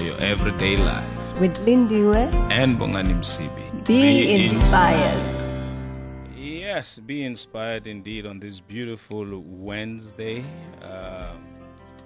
for 0.00 0.06
your 0.06 0.20
everyday 0.20 0.76
life. 0.78 1.40
With 1.40 1.54
Lindiwe, 1.66 2.32
And 2.50 2.78
Bongani 2.78 3.14
Msibi. 3.14 3.84
be, 3.86 4.46
inspired. 4.46 5.22
Yes, 6.34 6.98
be 6.98 7.24
inspired 7.24 7.86
indeed 7.86 8.24
on 8.24 8.40
this 8.40 8.60
beautiful 8.60 9.26
Wednesday. 9.40 10.42
Uh, 10.82 11.34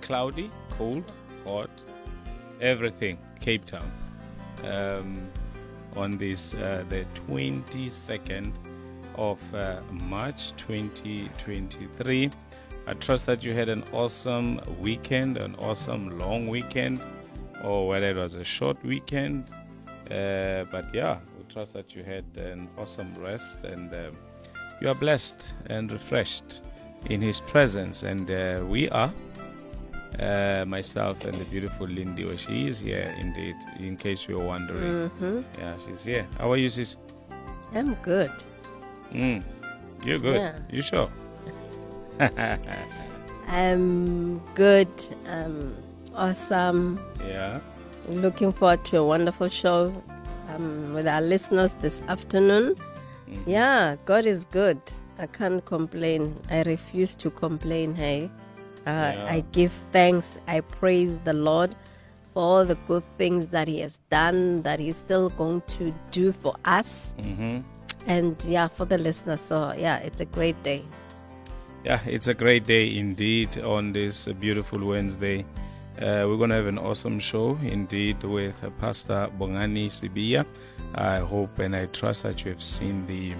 cloudy, 0.01 0.51
cold, 0.71 1.05
hot, 1.47 1.71
everything. 2.61 3.17
Cape 3.41 3.65
Town. 3.65 3.89
Um, 4.65 5.29
on 5.95 6.19
this, 6.19 6.55
uh, 6.55 6.85
the 6.89 7.05
22nd 7.29 8.53
of 9.15 9.39
uh, 9.55 9.81
March 9.93 10.53
2023. 10.57 12.31
I 12.87 12.95
trust 12.95 13.27
that 13.27 13.45
you 13.45 13.55
had 13.55 13.69
an 13.69 13.85
awesome 13.93 14.61
weekend, 14.81 15.37
an 15.37 15.55
awesome 15.57 16.19
long 16.19 16.49
weekend, 16.49 17.01
or 17.65 17.89
whether 17.89 18.11
it 18.11 18.17
was 18.17 18.35
a 18.37 18.45
short 18.45 18.83
weekend. 18.85 19.45
Uh, 20.11 20.65
but 20.71 20.87
yeah, 20.95 21.19
we 21.39 21.45
trust 21.49 21.73
that 21.73 21.95
you 21.97 22.05
had 22.05 22.25
an 22.37 22.69
awesome 22.79 23.13
rest 23.19 23.65
and 23.65 23.93
um 23.95 24.17
you 24.81 24.89
are 24.91 24.95
blessed 24.95 25.55
and 25.67 25.91
refreshed 25.91 26.63
in 27.07 27.21
His 27.23 27.41
presence. 27.41 28.03
And 28.03 28.31
uh, 28.31 28.65
we 28.67 28.89
are, 28.91 29.13
uh, 30.19 30.65
myself 30.67 31.25
and 31.25 31.41
the 31.41 31.45
beautiful 31.45 31.87
Lindy, 31.87 32.25
where 32.25 32.37
she 32.37 32.67
is 32.67 32.81
here 32.81 33.15
indeed, 33.19 33.55
in 33.79 33.97
case 33.97 34.29
you 34.29 34.39
were 34.39 34.45
wondering. 34.45 35.09
hmm 35.11 35.41
Yeah, 35.59 35.77
she's 35.87 36.05
here. 36.05 36.27
How 36.39 36.53
are 36.53 36.57
you, 36.57 36.69
sis? 36.69 36.97
I'm 37.73 37.95
good. 38.03 38.31
Mm. 39.13 39.43
You're 40.05 40.19
good. 40.19 40.37
Yeah. 40.37 40.59
You 40.71 40.83
sure? 40.83 41.11
I'm 43.49 44.39
good. 44.55 44.89
I'm 45.29 45.75
awesome. 46.15 47.01
yeah. 47.27 47.61
Looking 48.09 48.53
forward 48.53 48.85
to 48.87 48.99
a 48.99 49.05
wonderful 49.05 49.49
show 49.49 49.93
um, 50.51 50.93
with 50.95 51.07
our 51.07 51.21
listeners 51.23 51.75
this 51.81 52.03
afternoon. 52.09 52.75
Mm-hmm. 53.29 53.49
Yeah, 53.51 53.97
God 54.05 54.27
is 54.27 54.45
good. 54.47 54.81
I 55.19 55.27
can't 55.27 55.65
complain. 55.65 56.39
I 56.51 56.63
refuse 56.63 57.15
to 57.17 57.31
complain. 57.31 57.95
Hey, 57.95 58.31
uh, 58.87 58.91
Yeah. 59.15 59.27
I 59.31 59.45
give 59.53 59.73
thanks. 59.93 60.37
I 60.47 60.61
praise 60.61 61.19
the 61.25 61.33
Lord 61.33 61.75
for 62.35 62.43
all 62.43 62.65
the 62.67 62.75
good 62.87 63.05
things 63.17 63.47
that 63.49 63.69
He 63.69 63.81
has 63.81 64.01
done, 64.11 64.63
that 64.63 64.81
He's 64.81 64.97
still 64.97 65.31
going 65.31 65.63
to 65.69 65.95
do 66.11 66.33
for 66.33 66.55
us, 66.65 67.15
hmm 67.21 67.61
and 68.07 68.37
yeah, 68.45 68.69
for 68.69 68.85
the 68.85 68.99
listeners. 68.99 69.41
So 69.41 69.73
yeah, 69.79 69.97
it's 69.99 70.21
a 70.21 70.27
great 70.27 70.63
day. 70.63 70.85
Yeah, 71.85 72.01
it's 72.07 72.29
a 72.29 72.35
great 72.35 72.67
day 72.67 72.95
indeed 72.99 73.57
on 73.59 73.93
this 73.95 74.27
beautiful 74.41 74.85
Wednesday. 74.87 75.47
Uh, 75.97 76.27
we're 76.27 76.37
going 76.37 76.51
to 76.51 76.57
have 76.57 76.67
an 76.67 76.77
awesome 76.77 77.21
show 77.21 77.57
indeed 77.63 78.21
with 78.25 78.65
uh, 78.65 78.71
Pastor 78.81 79.29
Bongani 79.39 79.87
Sibia. 79.87 80.45
I 80.93 81.19
hope 81.19 81.61
and 81.61 81.77
I 81.77 81.87
trust 81.87 82.25
that 82.25 82.45
you 82.45 82.51
have 82.51 82.65
seen 82.65 83.07
the 83.07 83.35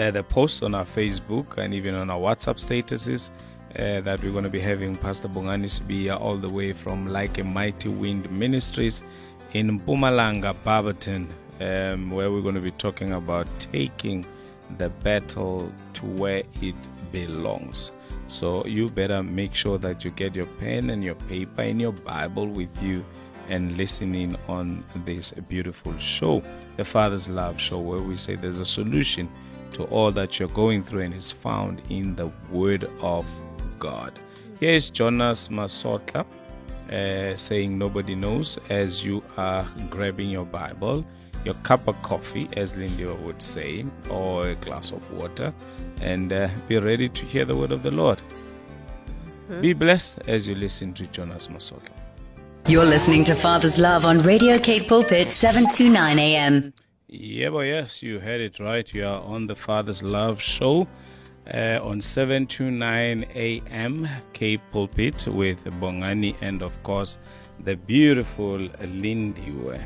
uh, 0.00 0.10
the 0.10 0.22
posts 0.22 0.62
on 0.62 0.74
our 0.74 0.86
Facebook 0.86 1.58
and 1.58 1.74
even 1.74 1.94
on 1.94 2.08
our 2.08 2.18
WhatsApp 2.18 2.56
statuses 2.56 3.32
uh, 3.78 4.00
that 4.00 4.22
we're 4.22 4.32
going 4.32 4.44
to 4.44 4.50
be 4.50 4.60
having 4.60 4.96
Pastor 4.96 5.28
Bongani 5.28 5.66
Sibia 5.66 6.18
all 6.18 6.38
the 6.38 6.48
way 6.48 6.72
from 6.72 7.06
Like 7.06 7.36
a 7.36 7.44
Mighty 7.44 7.90
Wind 7.90 8.30
Ministries 8.30 9.02
in 9.52 9.78
Mpumalanga, 9.78 10.56
Barberton, 10.64 11.28
um, 11.60 12.10
where 12.10 12.32
we're 12.32 12.40
going 12.40 12.54
to 12.54 12.62
be 12.62 12.70
talking 12.70 13.12
about 13.12 13.46
taking 13.58 14.24
the 14.78 14.88
battle 14.88 15.70
to 15.92 16.06
where 16.06 16.44
it 16.62 16.76
belongs. 17.12 17.92
So 18.30 18.64
you 18.64 18.88
better 18.88 19.24
make 19.24 19.56
sure 19.56 19.76
that 19.78 20.04
you 20.04 20.12
get 20.12 20.36
your 20.36 20.46
pen 20.46 20.90
and 20.90 21.02
your 21.02 21.16
paper 21.16 21.62
and 21.62 21.80
your 21.80 21.90
Bible 21.90 22.46
with 22.46 22.80
you 22.80 23.04
and 23.48 23.76
listening 23.76 24.36
on 24.46 24.84
this 25.04 25.32
beautiful 25.48 25.98
show, 25.98 26.40
the 26.76 26.84
Father's 26.84 27.28
Love 27.28 27.60
Show, 27.60 27.80
where 27.80 27.98
we 27.98 28.14
say 28.14 28.36
there's 28.36 28.60
a 28.60 28.64
solution 28.64 29.28
to 29.72 29.82
all 29.86 30.12
that 30.12 30.38
you're 30.38 30.48
going 30.50 30.84
through 30.84 31.00
and 31.00 31.12
is 31.12 31.32
found 31.32 31.82
in 31.90 32.14
the 32.14 32.30
Word 32.52 32.88
of 33.00 33.26
God. 33.80 34.16
Here 34.60 34.74
is 34.74 34.90
Jonas 34.90 35.48
Masotla 35.48 36.24
uh, 36.88 37.36
saying 37.36 37.76
nobody 37.76 38.14
knows 38.14 38.60
as 38.68 39.04
you 39.04 39.24
are 39.38 39.68
grabbing 39.90 40.30
your 40.30 40.46
Bible, 40.46 41.04
your 41.44 41.54
cup 41.62 41.88
of 41.88 42.00
coffee, 42.02 42.48
as 42.56 42.76
Lindy 42.76 43.04
would 43.04 43.42
say, 43.42 43.84
or 44.10 44.48
a 44.48 44.54
glass 44.56 44.90
of 44.90 45.10
water, 45.12 45.52
and 46.00 46.32
uh, 46.32 46.48
be 46.68 46.78
ready 46.78 47.08
to 47.08 47.24
hear 47.24 47.44
the 47.44 47.56
word 47.56 47.72
of 47.72 47.82
the 47.82 47.90
Lord. 47.90 48.20
Be 49.60 49.72
blessed 49.72 50.20
as 50.28 50.46
you 50.46 50.54
listen 50.54 50.94
to 50.94 51.06
Jonas 51.08 51.48
Masotla. 51.48 51.90
You're 52.66 52.84
listening 52.84 53.24
to 53.24 53.34
Father's 53.34 53.80
Love 53.80 54.06
on 54.06 54.20
Radio 54.20 54.58
Cape 54.60 54.86
Pulpit 54.86 55.32
729 55.32 56.18
AM. 56.18 56.72
Yeah, 57.08 57.50
but 57.50 57.60
yes, 57.60 58.00
you 58.00 58.20
heard 58.20 58.40
it 58.40 58.60
right. 58.60 58.94
You 58.94 59.06
are 59.06 59.20
on 59.22 59.48
the 59.48 59.56
Father's 59.56 60.04
Love 60.04 60.40
Show 60.40 60.86
uh, 61.52 61.80
on 61.82 62.00
729 62.00 63.24
AM 63.34 64.08
Cape 64.32 64.60
Pulpit 64.70 65.26
with 65.26 65.64
Bongani 65.64 66.36
and, 66.40 66.62
of 66.62 66.80
course, 66.84 67.18
the 67.64 67.74
beautiful 67.74 68.58
Lindiwe. 68.58 69.82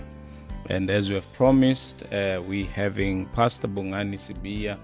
And 0.70 0.90
as 0.90 1.08
we 1.08 1.16
have 1.16 1.32
promised, 1.34 2.02
uh, 2.12 2.42
we 2.46 2.64
having 2.64 3.26
Pastor 3.26 3.68
Bongani 3.68 4.16
Sibia 4.16 4.78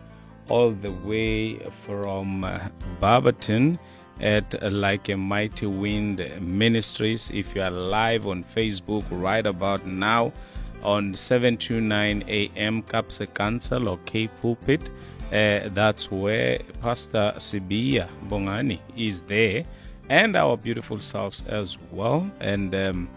all 0.48 0.72
the 0.72 0.92
way 0.92 1.58
from 1.86 2.44
uh, 2.44 2.58
Barberton 3.00 3.78
at 4.20 4.62
uh, 4.62 4.70
Like 4.70 5.08
a 5.08 5.16
Mighty 5.16 5.66
Wind 5.66 6.18
Ministries. 6.40 7.30
If 7.32 7.54
you 7.54 7.62
are 7.62 7.70
live 7.70 8.26
on 8.26 8.44
Facebook 8.44 9.04
right 9.10 9.46
about 9.46 9.86
now 9.86 10.32
on 10.82 11.14
729 11.14 12.24
AM 12.28 12.82
Kaapse 12.82 13.26
Kansel 13.32 13.88
or 13.88 13.98
K 14.04 14.28
Pulpit, 14.40 14.90
uh, 15.32 15.68
that's 15.72 16.10
where 16.10 16.58
Pastor 16.82 17.32
Sibia 17.38 18.08
Bongani 18.28 18.80
is 18.96 19.22
there 19.22 19.64
and 20.10 20.36
our 20.36 20.56
beautiful 20.56 21.00
selves 21.00 21.44
as 21.44 21.78
well. 21.92 22.28
And 22.40 22.74
um, 22.74 23.08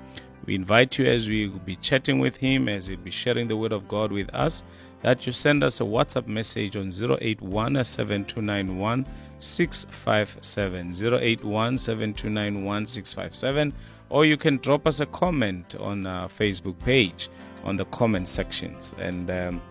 we 0.45 0.55
invite 0.55 0.97
you 0.97 1.05
as 1.05 1.27
we 1.27 1.47
will 1.47 1.59
be 1.59 1.75
chatting 1.77 2.19
with 2.19 2.37
him, 2.37 2.67
as 2.67 2.87
he'll 2.87 2.97
be 2.97 3.11
sharing 3.11 3.47
the 3.47 3.57
word 3.57 3.71
of 3.71 3.87
God 3.87 4.11
with 4.11 4.33
us, 4.33 4.63
that 5.01 5.25
you 5.27 5.33
send 5.33 5.63
us 5.63 5.81
a 5.81 5.83
WhatsApp 5.83 6.27
message 6.27 6.75
on 6.75 6.89
081 6.89 7.83
7291 7.83 9.05
657. 9.39 10.93
081 11.21 11.77
7291 11.77 12.85
657. 12.85 13.73
Or 14.09 14.25
you 14.25 14.37
can 14.37 14.57
drop 14.57 14.87
us 14.87 14.99
a 14.99 15.05
comment 15.07 15.75
on 15.75 16.05
our 16.05 16.27
Facebook 16.27 16.79
page 16.79 17.29
on 17.63 17.75
the 17.77 17.85
comment 17.85 18.27
sections. 18.27 18.93
And 18.97 19.29
um, 19.29 19.61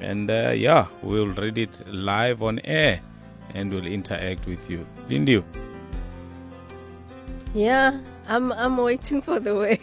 and 0.00 0.30
uh, 0.30 0.50
yeah, 0.50 0.86
we'll 1.02 1.28
read 1.28 1.58
it 1.58 1.70
live 1.88 2.42
on 2.42 2.60
air 2.60 3.00
and 3.54 3.72
we'll 3.72 3.86
interact 3.86 4.46
with 4.46 4.68
you. 4.68 4.86
Lindy, 5.08 5.42
Yeah, 7.54 7.98
I'm 8.28 8.52
I'm 8.52 8.76
waiting 8.76 9.22
for 9.22 9.38
the 9.40 9.54
word. 9.54 9.78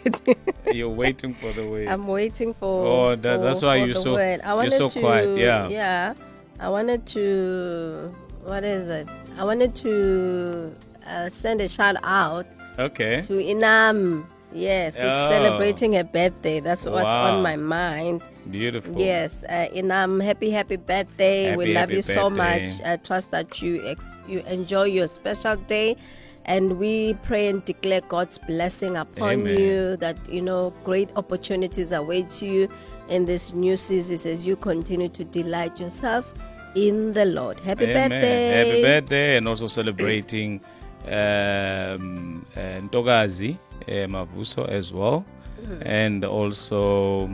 you're 0.74 0.88
waiting 0.88 1.34
for 1.34 1.52
the 1.52 1.66
way. 1.66 1.88
I'm 1.88 2.06
waiting 2.06 2.54
for. 2.54 2.86
Oh, 2.86 3.16
that- 3.16 3.36
for- 3.38 3.42
that's 3.44 3.62
why 3.62 3.76
you're 3.76 3.94
so- 3.94 4.14
word. 4.14 4.40
I 4.44 4.60
you're 4.62 4.70
so 4.70 4.88
to, 4.88 5.00
quiet, 5.00 5.38
yeah. 5.38 5.68
Yeah, 5.68 6.14
I 6.60 6.68
wanted 6.68 7.06
to. 7.08 8.14
What 8.44 8.64
is 8.64 8.86
it? 8.88 9.08
I 9.38 9.44
wanted 9.44 9.74
to 9.76 10.74
uh, 11.06 11.28
send 11.30 11.60
a 11.62 11.68
shout 11.68 11.96
out 12.02 12.46
Okay. 12.78 13.22
to 13.22 13.32
Inam. 13.34 14.26
Yes, 14.52 14.96
who's 14.98 15.10
Oh. 15.10 15.28
celebrating 15.30 15.94
her 15.94 16.04
birthday. 16.04 16.60
That's 16.60 16.84
what's 16.86 17.02
Wow. 17.04 17.34
on 17.36 17.42
my 17.42 17.56
mind. 17.56 18.22
Beautiful. 18.48 19.00
Yes, 19.00 19.42
uh, 19.48 19.66
Inam, 19.74 20.22
happy 20.22 20.50
happy 20.50 20.76
birthday. 20.76 21.56
we 21.56 21.66
love 21.74 21.88
happy 21.88 21.94
you 21.96 22.02
so 22.02 22.28
birthday. 22.30 22.66
much. 22.78 22.80
I 22.86 22.96
trust 22.98 23.30
that 23.32 23.60
you 23.62 23.82
ex- 23.86 24.12
you 24.28 24.40
enjoy 24.46 24.84
your 24.84 25.08
special 25.08 25.56
day. 25.56 25.96
And 26.46 26.78
we 26.78 27.14
pray 27.22 27.48
and 27.48 27.64
declare 27.64 28.02
God's 28.02 28.38
blessing 28.38 28.96
upon 28.96 29.32
Amen. 29.40 29.58
you 29.58 29.96
that, 29.96 30.16
you 30.28 30.42
know, 30.42 30.74
great 30.84 31.08
opportunities 31.16 31.90
await 31.92 32.42
you 32.42 32.68
in 33.08 33.24
this 33.24 33.52
new 33.54 33.76
season 33.76 34.30
as 34.30 34.46
you 34.46 34.56
continue 34.56 35.08
to 35.08 35.24
delight 35.24 35.80
yourself 35.80 36.34
in 36.74 37.12
the 37.12 37.24
Lord. 37.24 37.60
Happy 37.60 37.84
Amen. 37.84 38.10
birthday. 38.10 38.48
Happy 38.50 38.82
birthday, 38.82 39.36
and 39.36 39.48
also 39.48 39.66
celebrating 39.66 40.60
um, 41.06 42.44
uh, 42.56 42.80
Ntogazi 42.80 43.58
uh, 43.88 43.90
Mavuso 44.08 44.68
as 44.68 44.92
well, 44.92 45.24
and 45.82 46.24
also 46.24 47.30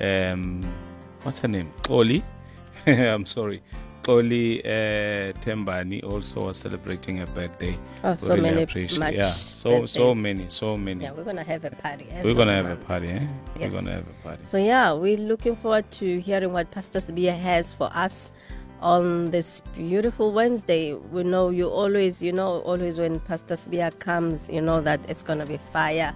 um, 0.00 0.74
what's 1.22 1.40
her 1.40 1.48
name? 1.48 1.72
Oli. 1.88 2.24
I'm 2.86 3.26
sorry. 3.26 3.62
Oli 4.08 4.60
uh, 4.64 5.32
Tembani 5.40 6.02
also 6.02 6.46
was 6.46 6.58
celebrating 6.58 7.18
her 7.18 7.26
birthday. 7.26 7.78
Oh, 8.02 8.16
so 8.16 8.28
really 8.28 8.42
many 8.42 8.62
appreciate- 8.62 8.98
much 8.98 9.14
Yeah, 9.14 9.30
so 9.30 9.86
so 9.86 10.14
many, 10.14 10.46
so 10.48 10.76
many. 10.76 11.04
Yeah, 11.04 11.12
we're 11.12 11.24
gonna 11.24 11.44
have 11.44 11.64
a 11.64 11.70
party. 11.70 12.06
We're 12.22 12.34
gonna 12.34 12.54
have 12.54 12.66
a 12.70 12.76
party, 12.76 13.08
eh? 13.08 13.26
We're 13.58 13.70
gonna 13.70 13.92
have 13.92 14.06
a 14.08 14.22
party. 14.28 14.42
So 14.46 14.58
yeah, 14.58 14.92
we're 14.92 15.16
looking 15.18 15.54
forward 15.56 15.90
to 15.92 16.20
hearing 16.20 16.52
what 16.52 16.70
Pastor 16.70 16.98
Sabia 17.00 17.36
has 17.38 17.72
for 17.72 17.90
us 17.94 18.32
on 18.80 19.30
this 19.30 19.62
beautiful 19.76 20.32
Wednesday. 20.32 20.94
We 20.94 21.22
know 21.22 21.50
you 21.50 21.68
always, 21.68 22.20
you 22.22 22.32
know, 22.32 22.60
always 22.62 22.98
when 22.98 23.20
Pastor 23.20 23.56
Sabia 23.56 23.96
comes, 24.00 24.48
you 24.48 24.60
know 24.60 24.80
that 24.80 24.98
it's 25.08 25.22
gonna 25.22 25.46
be 25.46 25.58
fire. 25.72 26.12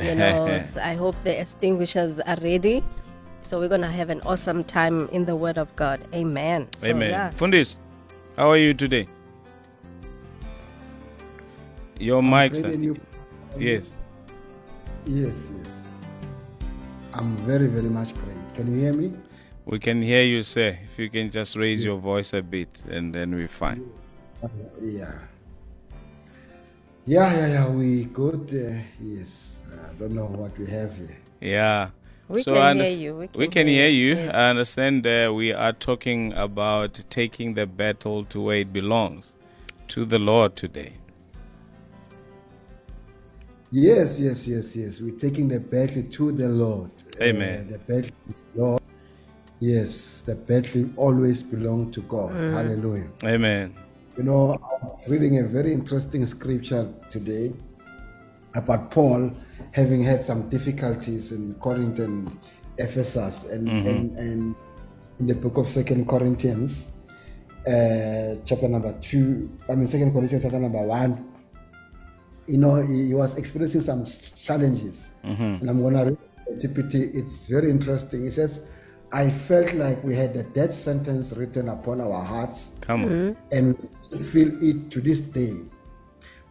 You 0.00 0.14
know, 0.14 0.62
so 0.68 0.80
I 0.80 0.94
hope 0.94 1.16
the 1.24 1.38
extinguishers 1.38 2.18
are 2.20 2.36
ready. 2.42 2.82
So 3.46 3.60
we're 3.60 3.68
gonna 3.68 3.86
have 3.90 4.10
an 4.10 4.20
awesome 4.22 4.64
time 4.64 5.08
in 5.10 5.24
the 5.24 5.36
Word 5.36 5.56
of 5.56 5.74
God. 5.76 6.00
Amen. 6.12 6.66
So, 6.76 6.88
Amen. 6.88 7.10
Yeah. 7.10 7.30
Fundis, 7.30 7.76
how 8.36 8.50
are 8.50 8.56
you 8.56 8.74
today? 8.74 9.06
Your 12.00 12.24
mic, 12.24 12.50
Great 12.52 12.64
sir. 12.64 12.72
and 12.72 12.84
you- 12.84 13.00
Yes. 13.56 13.96
Yes, 15.06 15.36
yes. 15.58 15.80
I'm 17.14 17.36
very, 17.46 17.68
very 17.68 17.88
much 17.88 18.14
great. 18.14 18.36
Can 18.56 18.66
you 18.66 18.80
hear 18.80 18.92
me? 18.92 19.12
We 19.64 19.78
can 19.78 20.02
hear 20.02 20.22
you, 20.22 20.42
sir. 20.42 20.76
If 20.90 20.98
you 20.98 21.08
can 21.08 21.30
just 21.30 21.54
raise 21.54 21.84
your 21.84 21.98
voice 21.98 22.32
a 22.32 22.42
bit, 22.42 22.82
and 22.90 23.14
then 23.14 23.32
we're 23.32 23.46
fine. 23.48 23.80
Yeah. 24.82 25.12
Yeah, 27.06 27.32
yeah, 27.32 27.46
yeah. 27.46 27.68
We 27.70 28.04
good. 28.06 28.50
Uh, 28.52 28.82
yes. 29.00 29.60
I 29.72 29.94
don't 30.00 30.14
know 30.16 30.26
what 30.26 30.58
we 30.58 30.66
have 30.66 30.96
here. 30.96 31.16
Yeah. 31.40 31.90
We 32.28 32.42
so 32.42 32.54
can 32.54 32.80
I 32.80 32.84
hear 32.84 32.98
you. 32.98 33.14
We 33.14 33.28
We 33.34 33.44
can 33.46 33.50
can 33.52 33.66
hear 33.68 33.88
hear 33.88 33.90
you. 33.90 34.06
you. 34.08 34.14
Yes. 34.16 34.34
I 34.34 34.50
understand 34.50 35.06
uh, 35.06 35.32
we 35.34 35.52
are 35.52 35.72
talking 35.72 36.32
about 36.32 37.04
taking 37.08 37.54
the 37.54 37.66
battle 37.66 38.24
to 38.26 38.40
where 38.40 38.58
it 38.58 38.72
belongs, 38.72 39.34
to 39.88 40.04
the 40.04 40.18
Lord 40.18 40.56
today. 40.56 40.94
Yes, 43.70 44.18
yes, 44.18 44.46
yes, 44.48 44.74
yes. 44.74 45.00
We're 45.00 45.16
taking 45.16 45.48
the 45.48 45.60
battle 45.60 46.02
to 46.02 46.32
the 46.32 46.48
Lord. 46.48 46.90
Amen. 47.20 47.68
Uh, 47.68 47.72
the 47.72 47.78
battle 47.78 48.10
to 48.26 48.32
the 48.54 48.60
Lord. 48.60 48.82
Yes, 49.60 50.22
the 50.22 50.34
battle 50.34 50.88
always 50.96 51.42
belongs 51.42 51.94
to 51.94 52.02
God. 52.02 52.32
Hallelujah. 52.34 53.08
Amen. 53.24 53.74
You 54.16 54.24
know, 54.24 54.52
I 54.52 54.82
was 54.82 55.08
reading 55.08 55.38
a 55.38 55.44
very 55.44 55.72
interesting 55.72 56.26
scripture 56.26 56.92
today 57.10 57.52
about 58.56 58.90
Paul 58.90 59.30
having 59.72 60.02
had 60.02 60.22
some 60.22 60.48
difficulties 60.48 61.32
in 61.32 61.54
Corinth 61.54 61.98
and 61.98 62.38
Ephesus 62.78 63.44
and, 63.44 63.68
mm-hmm. 63.68 63.88
and, 63.88 64.16
and 64.16 64.54
in 65.18 65.26
the 65.26 65.34
book 65.34 65.56
of 65.58 65.66
Second 65.66 66.08
Corinthians, 66.08 66.88
uh, 67.66 68.36
chapter 68.44 68.68
number 68.68 68.94
two, 69.00 69.50
I 69.68 69.74
mean 69.74 69.86
Second 69.86 70.12
Corinthians 70.12 70.42
chapter 70.42 70.58
number 70.58 70.82
one. 70.82 71.32
You 72.46 72.58
know, 72.58 72.76
he, 72.76 73.08
he 73.08 73.14
was 73.14 73.36
experiencing 73.36 73.80
some 73.80 74.06
challenges. 74.36 75.08
Mm-hmm. 75.24 75.42
And 75.42 75.70
I'm 75.70 75.82
gonna 75.82 76.04
read 76.04 76.18
the 76.46 76.68
TPT. 76.68 77.14
It's 77.14 77.46
very 77.46 77.70
interesting. 77.70 78.24
He 78.24 78.30
says, 78.30 78.60
I 79.12 79.30
felt 79.30 79.72
like 79.74 80.02
we 80.04 80.14
had 80.14 80.36
a 80.36 80.42
death 80.42 80.72
sentence 80.72 81.32
written 81.32 81.68
upon 81.68 82.00
our 82.00 82.22
hearts 82.22 82.70
Come 82.80 83.04
on. 83.04 83.10
Mm-hmm. 83.10 83.56
and 83.56 83.88
feel 84.26 84.62
it 84.62 84.90
to 84.90 85.00
this 85.00 85.20
day. 85.20 85.54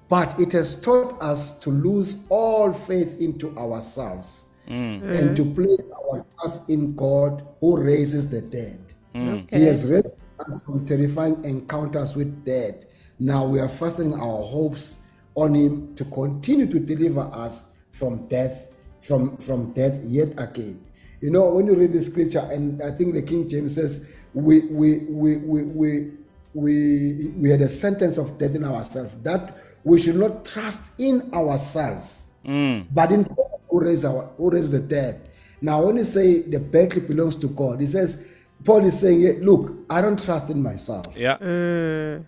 But 0.07 0.39
it 0.39 0.51
has 0.51 0.79
taught 0.79 1.21
us 1.21 1.57
to 1.59 1.71
lose 1.71 2.17
all 2.29 2.71
faith 2.71 3.19
into 3.19 3.57
ourselves 3.57 4.45
mm. 4.67 5.01
and 5.01 5.35
to 5.35 5.45
place 5.53 5.83
our 5.91 6.25
trust 6.39 6.69
in 6.69 6.95
God 6.95 7.45
who 7.59 7.77
raises 7.77 8.27
the 8.29 8.41
dead. 8.41 8.93
Mm. 9.15 9.43
Okay. 9.43 9.59
He 9.59 9.65
has 9.65 9.85
rescued 9.85 10.21
us 10.39 10.63
from 10.63 10.85
terrifying 10.85 11.43
encounters 11.43 12.15
with 12.15 12.43
death. 12.43 12.85
Now 13.19 13.45
we 13.47 13.59
are 13.59 13.67
fastening 13.67 14.13
our 14.13 14.41
hopes 14.43 14.99
on 15.35 15.55
Him 15.55 15.95
to 15.95 16.05
continue 16.05 16.67
to 16.67 16.79
deliver 16.79 17.21
us 17.21 17.65
from 17.91 18.27
death, 18.27 18.67
from, 19.01 19.37
from 19.37 19.71
death 19.73 20.03
yet 20.03 20.33
again. 20.37 20.85
You 21.21 21.31
know, 21.31 21.49
when 21.49 21.65
you 21.65 21.75
read 21.75 21.93
the 21.93 22.01
scripture, 22.01 22.47
and 22.51 22.81
I 22.83 22.91
think 22.91 23.13
the 23.13 23.21
King 23.21 23.47
James 23.47 23.75
says, 23.75 24.05
we 24.33 24.59
we 24.67 24.99
we 25.09 25.37
we 25.37 25.63
we 25.63 26.11
we, 26.53 27.31
we 27.37 27.49
had 27.49 27.61
a 27.61 27.69
sentence 27.69 28.17
of 28.17 28.37
death 28.37 28.53
in 28.53 28.63
ourselves 28.63 29.15
that 29.23 29.57
we 29.85 29.99
should 30.01 30.17
not 30.17 30.43
trust 30.43 30.81
in 30.97 31.29
ourselves, 31.33 32.25
mm. 32.45 32.85
but 32.93 33.11
in 33.11 33.23
God 33.23 33.59
who 33.69 33.79
raised 33.79 34.03
our 34.03 34.23
who 34.37 34.49
raised 34.49 34.71
the 34.71 34.79
dead. 34.79 35.21
Now, 35.61 35.85
when 35.85 35.95
you 35.97 36.03
say 36.03 36.41
the 36.41 36.59
battle 36.59 37.01
belongs 37.01 37.35
to 37.37 37.47
God, 37.47 37.79
he 37.79 37.87
says 37.87 38.17
Paul 38.65 38.83
is 38.83 38.99
saying, 38.99 39.21
"Yeah, 39.21 39.33
look, 39.39 39.73
I 39.89 40.01
don't 40.01 40.21
trust 40.21 40.49
in 40.49 40.61
myself. 40.61 41.05
Yeah. 41.15 41.37
Mm. 41.37 42.25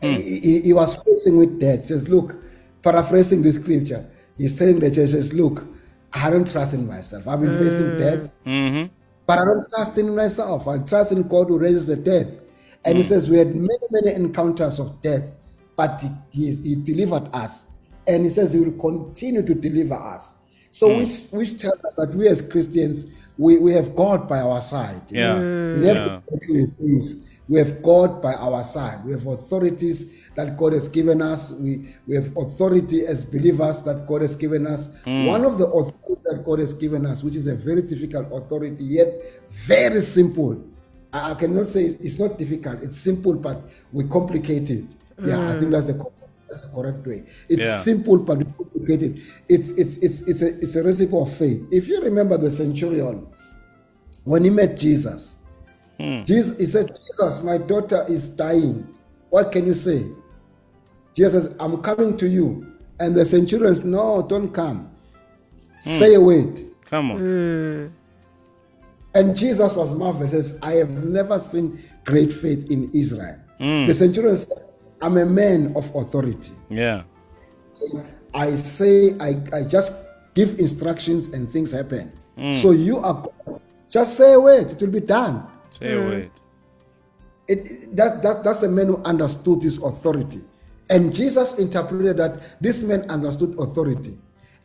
He, 0.00 0.40
he- 0.40 0.60
he 0.62 0.72
was 0.72 0.94
facing 1.02 1.36
with 1.36 1.58
death. 1.58 1.80
He 1.80 1.86
says, 1.86 2.08
look, 2.08 2.36
paraphrasing 2.82 3.42
the 3.42 3.52
scripture, 3.52 4.06
he's 4.36 4.56
telling 4.58 4.78
the 4.78 4.90
church, 4.90 5.10
says, 5.10 5.32
look, 5.32 5.66
I 6.12 6.30
don't 6.30 6.46
trust 6.50 6.74
in 6.74 6.86
myself. 6.86 7.26
I've 7.26 7.40
been 7.40 7.52
facing 7.52 7.86
mm. 7.92 7.98
death, 7.98 8.30
Mm-hmm. 8.46 8.92
but 9.26 9.38
I 9.38 9.44
don't 9.44 9.66
trust 9.74 9.98
in 9.98 10.14
myself. 10.14 10.68
I 10.68 10.78
trust 10.78 11.12
in 11.12 11.22
God 11.22 11.48
who 11.48 11.58
raises 11.58 11.86
the 11.86 11.96
dead. 11.96 12.40
And 12.84 12.98
he 12.98 13.02
says, 13.02 13.28
we 13.28 13.38
had 13.38 13.54
many, 13.56 13.86
many 13.90 14.12
encounters 14.14 14.78
of 14.78 15.00
death, 15.02 15.34
but 15.76 16.02
he, 16.30 16.54
he, 16.54 16.74
delivered 16.74 17.28
us. 17.34 17.66
And 18.08 18.24
he 18.24 18.30
says 18.30 18.52
he 18.52 18.60
will 18.60 18.78
continue 18.78 19.42
to 19.42 19.54
deliver 19.54 19.94
us. 19.94 20.34
So 20.70 20.92
hmm. 20.92 21.00
which, 21.00 21.24
which 21.30 21.58
tells 21.58 21.84
us 21.84 21.96
that 21.96 22.14
we 22.14 22.28
as 22.28 22.40
Christians, 22.40 23.06
we, 23.38 23.58
we 23.58 23.72
have 23.72 23.94
God 23.94 24.28
by 24.28 24.40
our 24.40 24.60
side. 24.62 25.02
Yeah. 25.10 25.36
every 25.36 25.76
hmm. 25.76 25.84
Yeah. 25.84 26.20
we 26.48 26.66
face, 26.66 27.16
we 27.48 27.58
have 27.58 27.82
God 27.82 28.22
by 28.22 28.34
our 28.34 28.64
side. 28.64 29.04
We 29.04 29.12
have 29.12 29.26
authorities 29.26 30.10
that 30.34 30.56
God 30.56 30.72
has 30.72 30.88
given 30.88 31.22
us. 31.22 31.52
We, 31.52 31.88
we 32.06 32.16
have 32.16 32.34
authority 32.36 33.06
as 33.06 33.24
believers 33.24 33.82
that 33.82 34.06
God 34.06 34.22
has 34.22 34.34
given 34.34 34.66
us. 34.66 34.88
Hmm. 35.04 35.26
One 35.26 35.44
of 35.44 35.58
the 35.58 35.66
authorities 35.66 36.24
that 36.24 36.42
God 36.44 36.58
has 36.58 36.74
given 36.74 37.06
us, 37.06 37.22
which 37.22 37.36
is 37.36 37.46
a 37.46 37.54
very 37.54 37.82
difficult 37.82 38.32
authority, 38.32 38.84
yet 38.84 39.22
very 39.48 40.00
simple. 40.00 40.62
I 41.12 41.30
I 41.30 41.34
cannot 41.34 41.66
say 41.66 41.84
it's 41.84 42.18
not 42.18 42.36
difficult. 42.36 42.82
It's 42.82 42.98
simple, 42.98 43.34
but 43.34 43.62
we 43.92 44.04
complicate 44.04 44.70
it. 44.70 44.84
Yeah, 45.22 45.50
I 45.50 45.58
think 45.58 45.70
that's 45.70 45.86
the 45.86 45.94
mm. 45.94 46.12
that's 46.48 46.62
the 46.62 46.68
correct 46.68 47.06
way. 47.06 47.24
It's 47.48 47.64
Yeah. 47.64 47.76
simple, 47.78 48.18
but 48.18 48.38
we 48.38 48.44
complicate 48.44 49.02
it. 49.02 49.16
It's 49.48 49.70
it's 49.70 49.96
it's 49.98 50.20
it's 50.22 50.42
a 50.42 50.58
it's 50.58 50.76
a 50.76 50.82
recipe 50.82 51.16
of 51.16 51.32
faith. 51.32 51.62
If 51.70 51.88
you 51.88 52.00
remember 52.00 52.36
the 52.36 52.50
centurion, 52.50 53.26
when 54.24 54.44
he 54.44 54.50
met 54.50 54.76
Jesus, 54.76 55.36
hmm. 55.98 56.22
Jesus 56.24 56.58
he 56.58 56.66
said, 56.66 56.88
Jesus, 56.88 57.42
my 57.42 57.58
daughter 57.58 58.04
is 58.08 58.28
dying. 58.28 58.86
What 59.30 59.52
can 59.52 59.66
you 59.66 59.74
say? 59.74 60.04
Jesus 61.14 61.44
says, 61.44 61.54
I'm 61.58 61.80
coming 61.82 62.16
to 62.18 62.28
you. 62.28 62.74
And 63.00 63.14
the 63.14 63.24
centurion 63.24 63.74
says, 63.74 63.84
No, 63.84 64.22
don't 64.22 64.52
come. 64.52 64.90
Hmm. 65.82 65.98
Say 65.98 66.14
a 66.14 66.20
word. 66.20 66.60
Come 66.86 67.12
on. 67.12 67.18
Mm. 67.18 67.92
And 69.14 69.36
Jesus 69.36 69.74
was 69.74 69.94
marveled. 69.94 70.30
Says, 70.30 70.58
I 70.62 70.72
have 70.72 71.04
never 71.04 71.38
seen 71.38 71.82
great 72.04 72.32
faith 72.32 72.70
in 72.70 72.90
Israel. 72.92 73.38
Hmm. 73.58 73.86
The 73.86 73.94
centurion 73.94 74.36
said, 74.36 74.65
I'm 75.02 75.16
a 75.18 75.26
man 75.26 75.72
of 75.76 75.94
authority. 75.94 76.52
Yeah. 76.70 77.02
I 78.34 78.54
say, 78.54 79.14
I, 79.20 79.40
I 79.52 79.62
just 79.64 79.92
give 80.34 80.58
instructions 80.58 81.28
and 81.28 81.48
things 81.48 81.72
happen. 81.72 82.12
So 82.52 82.70
you 82.72 82.98
are 82.98 83.26
Just 83.88 84.16
say 84.16 84.34
a 84.34 84.40
word, 84.40 84.70
it 84.72 84.80
will 84.80 84.90
be 84.92 85.00
done. 85.00 85.46
Say 85.70 85.92
a 85.92 85.98
word. 86.00 86.30
It, 87.48 87.58
it- 87.70 87.96
that, 87.96 88.22
that, 88.22 88.44
that's 88.44 88.62
a 88.62 88.68
man 88.68 88.88
who 88.88 88.96
understood 89.04 89.62
his 89.62 89.78
authority. 89.78 90.42
And 90.90 91.14
Jesus 91.14 91.58
interpreted 91.58 92.16
that 92.18 92.60
this 92.62 92.82
man 92.82 93.08
understood 93.10 93.58
authority. 93.58 94.18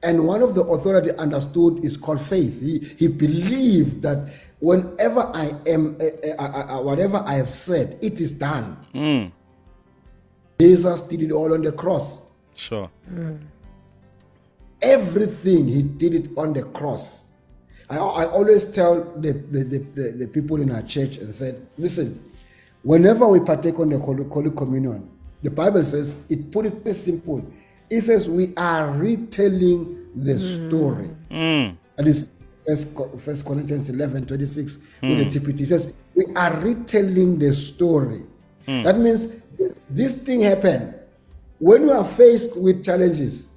And 0.04 0.26
one 0.26 0.42
of 0.42 0.56
the 0.56 0.64
authority 0.64 1.12
understood 1.12 1.86
is 1.86 1.96
called 1.96 2.22
faith. 2.22 2.60
He, 2.60 2.80
he 2.98 3.08
believed 3.08 4.02
that 4.02 4.30
whenever 4.60 5.22
I 5.34 5.54
am, 5.68 5.96
uh, 6.02 6.06
uh, 6.28 6.36
uh, 6.44 6.80
uh, 6.80 6.82
whatever 6.82 7.24
I 7.26 7.34
have 7.36 7.50
said, 7.50 7.98
it 8.02 8.20
is 8.20 8.34
done. 8.34 8.78
Jesus 10.62 11.02
did 11.02 11.22
it 11.24 11.32
all 11.32 11.54
on 11.54 11.62
the 11.62 11.72
cross. 11.72 12.24
Sure. 12.54 12.90
Everything 14.82 15.68
he 15.68 15.82
did 15.82 16.14
it 16.14 16.30
on 16.38 16.54
the 16.54 16.64
cross. 16.64 17.24
I, 17.90 17.98
I 17.98 18.26
always 18.26 18.68
tell 18.68 19.04
the, 19.16 19.34
the, 19.34 19.64
the, 19.64 20.12
the, 20.12 20.28
people 20.28 20.62
in 20.62 20.72
our 20.72 20.84
church 20.84 21.18
and 21.18 21.34
said, 21.34 21.66
listen, 21.78 22.24
whenever 22.84 23.28
we 23.28 23.40
partake 23.40 23.80
on 23.80 23.90
the 23.90 23.98
Holy, 23.98 24.24
Holy 24.26 24.52
Communion, 24.52 25.10
the 25.42 25.50
Bible 25.50 25.84
says, 25.84 26.20
it 26.30 26.52
put 26.52 26.68
it 26.68 26.94
simple. 26.94 27.44
It 27.90 28.02
says 28.02 28.30
we 28.30 28.54
are 28.56 28.92
retelling 28.92 30.10
the 30.16 30.38
story. 30.38 31.10
Mm. 31.32 31.76
And 31.98 32.08
it's 32.08 32.30
First, 32.66 32.88
First 33.20 33.46
Corinthians 33.46 33.90
11, 33.90 34.28
26 34.28 34.78
with 35.02 35.18
the 35.18 35.40
TPT. 35.40 35.62
It 35.62 35.68
says, 35.68 35.92
we 36.14 36.26
are 36.36 36.56
retelling 36.58 37.40
the 37.40 37.52
story. 37.54 38.22
That 38.68 38.98
means 39.00 39.28
this, 39.62 39.76
this 39.90 40.16
thing 40.16 40.42
happened. 40.42 40.94
When 41.60 41.84
we 41.86 41.92
are 41.92 42.04
faced 42.04 42.58
with 42.58 42.84
challenges, 42.84 43.48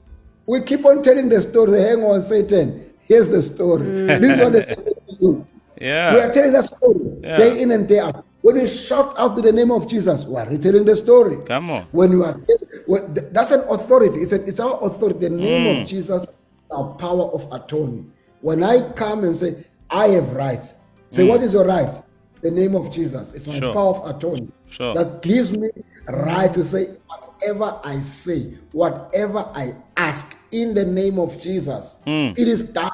We 0.47 0.61
keep 0.61 0.85
on 0.85 1.03
telling 1.03 1.31
the 1.31 1.41
story. 1.41 1.81
Hang 1.81 2.03
on, 2.05 2.21
Satan. 2.21 2.85
Here's 3.09 3.31
the 3.31 3.41
story. 3.41 3.87
This 4.21 4.33
is 4.37 4.41
what 4.41 4.53
the 4.53 4.95
will 5.07 5.17
do. 5.17 5.47
Yeah. 5.81 6.13
We 6.15 6.21
are 6.21 6.31
telling 6.31 6.53
that 6.53 6.67
story 6.67 7.01
Yeah. 7.23 7.37
day 7.39 7.63
in 7.63 7.71
and 7.71 7.89
day 7.89 7.99
out. 8.01 8.27
When 8.43 8.57
we 8.61 8.67
shout 8.67 9.15
out 9.19 9.37
to 9.37 9.41
the 9.43 9.53
name 9.53 9.71
of 9.71 9.89
Jesus, 9.89 10.27
we 10.27 10.37
are 10.37 10.47
retelling 10.47 10.85
the 10.85 10.97
story. 10.97 11.39
Come 11.47 11.71
on. 11.71 11.87
When 11.93 12.13
you 12.13 12.25
are, 12.25 12.35
tell, 12.35 12.59
when, 12.87 13.15
that's 13.33 13.53
an 13.53 13.61
authority. 13.71 14.21
It's, 14.21 14.33
a, 14.33 14.45
it's 14.47 14.61
our 14.61 14.77
authority. 14.85 15.21
The 15.21 15.31
name 15.31 15.65
Mm. 15.65 15.81
of 15.81 15.89
Jesus, 15.89 16.29
our 16.71 16.93
power 17.05 17.25
of 17.33 17.49
attorney. 17.51 18.05
When 18.43 18.63
I 18.63 18.93
come 18.93 19.25
and 19.25 19.35
say, 19.35 19.65
I 19.89 20.09
have 20.09 20.35
rights, 20.35 20.75
say, 21.09 21.25
what 21.25 21.41
is 21.43 21.55
your 21.55 21.65
right? 21.65 21.95
The 22.43 22.51
name 22.51 22.75
of 22.77 22.91
Jesus. 22.93 23.33
It's 23.33 23.47
my 23.49 23.55
Mm. 23.55 23.61
Sure. 23.61 23.73
power 23.73 23.91
of 23.97 24.17
attorney. 24.17 24.49
Sure. 24.69 24.93
That 24.93 25.23
gives 25.23 25.57
me 25.57 25.71
right 26.09 26.53
to 26.55 26.65
say 26.65 26.97
whatever 27.07 27.81
I 27.85 28.01
say, 28.01 28.55
whatever 28.73 29.51
I 29.55 29.75
ask 29.97 30.37
in 30.51 30.75
the 30.75 30.85
name 30.85 31.19
of 31.19 31.41
Jesus. 31.41 31.99
Mm. 32.07 32.39
It 32.39 32.49
is 32.49 32.63
done. 32.63 32.91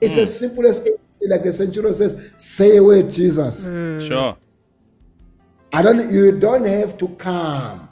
It's 0.00 0.16
as 0.18 0.38
simple 0.38 0.66
as 0.66 0.82
ABC, 0.82 1.28
like 1.28 1.42
the 1.42 1.52
centurion 1.52 1.94
says, 1.94 2.32
say 2.36 2.76
away, 2.76 3.02
word, 3.02 3.12
Jesus. 3.12 3.64
Sure. 4.06 4.36
I 5.72 5.82
don't 5.82 6.12
you 6.12 6.32
don't 6.38 6.64
have 6.64 6.96
to 6.98 7.08
come. 7.08 7.88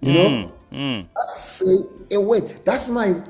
You 0.00 0.12
know? 0.12 0.52
Mm. 0.72 1.06
Just 1.16 1.58
say 1.58 1.76
away. 2.12 2.40
That's 2.64 2.88
my 2.88 3.20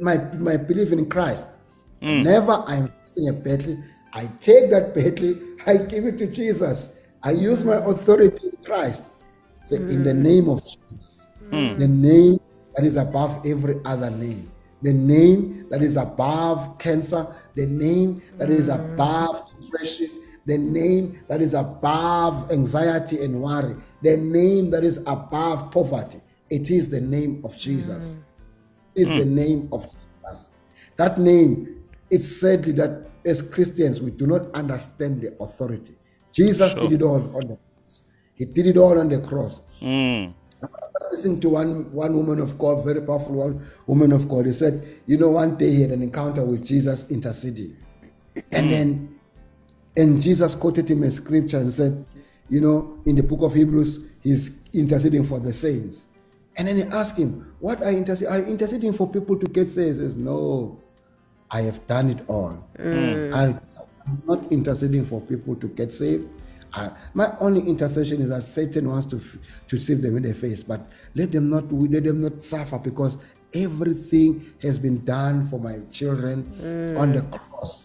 my 0.00 0.16
my 0.34 0.56
belief 0.56 0.92
in 0.92 1.08
Christ. 1.08 1.46
Never 2.00 2.62
I'm 2.66 2.92
facing 3.00 3.28
a 3.28 3.32
battle, 3.32 3.78
I 4.12 4.26
take 4.38 4.70
that 4.70 4.94
battle, 4.94 5.36
I 5.66 5.78
give 5.78 6.04
it 6.04 6.18
to 6.18 6.26
Jesus. 6.26 6.92
I 7.22 7.30
use 7.30 7.64
my 7.64 7.76
authority 7.76 8.48
in 8.48 8.62
Christ. 8.62 9.04
Say 9.64 9.76
in 9.76 10.04
the 10.04 10.12
mm. 10.12 10.18
name 10.18 10.48
of 10.48 10.62
Jesus. 10.64 11.28
Hmm. 11.50 11.76
The 11.76 11.88
name 11.88 12.40
that 12.76 12.84
is 12.84 12.96
above 12.96 13.44
every 13.46 13.80
other 13.84 14.10
name. 14.10 14.50
The 14.82 14.92
name 14.92 15.66
that 15.70 15.82
is 15.82 15.96
above 15.96 16.78
cancer, 16.78 17.26
the 17.54 17.66
name 17.66 18.22
that 18.36 18.50
is 18.50 18.68
mm. 18.68 18.74
above 18.74 19.50
depression, 19.60 20.10
the 20.44 20.58
name 20.58 21.18
that 21.28 21.40
is 21.40 21.54
above 21.54 22.52
anxiety 22.52 23.24
and 23.24 23.40
worry, 23.40 23.74
the 24.02 24.16
name 24.16 24.70
that 24.70 24.84
is 24.84 24.98
above 25.06 25.70
poverty. 25.70 26.20
It 26.50 26.70
is 26.70 26.90
the 26.90 27.00
name 27.00 27.40
of 27.44 27.56
Jesus. 27.56 28.14
Mm. 28.14 28.22
It 28.96 29.00
is 29.00 29.08
the 29.08 29.24
hmm. 29.24 29.34
name 29.34 29.68
of 29.72 29.86
Jesus. 29.86 30.50
That 30.96 31.18
name, 31.18 31.82
it's 32.10 32.28
sadly 32.40 32.72
that 32.72 33.08
as 33.24 33.42
Christians 33.42 34.02
we 34.02 34.10
do 34.10 34.26
not 34.26 34.52
understand 34.54 35.22
the 35.22 35.34
authority. 35.40 35.96
Jesus 36.32 36.74
did 36.74 36.92
it 36.92 37.02
all 37.02 37.16
on 37.36 37.48
the 37.48 37.56
cross. 37.56 37.73
He 38.34 38.44
did 38.44 38.66
it 38.66 38.76
all 38.76 38.98
on 38.98 39.08
the 39.08 39.20
cross. 39.20 39.60
Mm. 39.80 40.32
I 40.62 40.66
was 40.66 41.08
listening 41.12 41.40
to 41.40 41.48
one 41.50 41.92
one 41.92 42.16
woman 42.16 42.40
of 42.40 42.58
God, 42.58 42.84
very 42.84 43.00
powerful 43.02 43.34
one 43.34 43.66
woman 43.86 44.12
of 44.12 44.28
God. 44.28 44.46
He 44.46 44.52
said, 44.52 44.86
you 45.06 45.18
know, 45.18 45.30
one 45.30 45.56
day 45.56 45.70
he 45.70 45.82
had 45.82 45.90
an 45.90 46.02
encounter 46.02 46.44
with 46.44 46.64
Jesus 46.64 47.04
interceding, 47.10 47.76
and 48.52 48.72
then, 48.72 49.20
and 49.96 50.22
Jesus 50.22 50.54
quoted 50.54 50.88
him 50.88 51.02
a 51.02 51.10
scripture 51.10 51.58
and 51.58 51.72
said, 51.72 52.04
you 52.48 52.60
know, 52.60 52.98
in 53.04 53.16
the 53.16 53.22
book 53.22 53.42
of 53.42 53.54
Hebrews, 53.54 54.00
he's 54.22 54.52
interceding 54.72 55.24
for 55.24 55.38
the 55.38 55.52
saints, 55.52 56.06
and 56.56 56.68
then 56.68 56.76
he 56.76 56.82
asked 56.84 57.16
him, 57.18 57.54
what 57.60 57.82
are 57.82 57.90
you 57.90 57.98
interceding? 57.98 58.32
Are 58.32 58.38
you 58.38 58.46
interceding 58.46 58.92
for 58.94 59.08
people 59.08 59.38
to 59.38 59.46
get 59.46 59.70
saved? 59.70 59.98
He 59.98 60.04
says, 60.04 60.16
no, 60.16 60.80
I 61.50 61.62
have 61.62 61.86
done 61.86 62.10
it 62.10 62.24
all. 62.28 62.66
I, 62.78 63.58
I'm 64.06 64.22
not 64.26 64.50
interceding 64.50 65.04
for 65.04 65.20
people 65.20 65.56
to 65.56 65.68
get 65.68 65.92
saved. 65.92 66.28
I, 66.76 66.90
my 67.14 67.32
only 67.38 67.60
intercession 67.60 68.22
is 68.22 68.30
that 68.30 68.42
Satan 68.42 68.90
wants 68.90 69.06
to 69.06 69.20
to 69.68 69.78
save 69.78 70.02
them 70.02 70.16
in 70.16 70.24
the 70.24 70.34
face, 70.34 70.62
but 70.62 70.80
let 71.14 71.30
them 71.30 71.48
not 71.48 71.72
let 71.72 72.04
them 72.04 72.20
not 72.20 72.42
suffer 72.42 72.78
because 72.78 73.18
everything 73.52 74.52
has 74.60 74.78
been 74.80 75.04
done 75.04 75.46
for 75.46 75.60
my 75.60 75.78
children 75.92 76.42
mm. 76.60 76.98
on 76.98 77.12
the 77.12 77.22
cross. 77.22 77.84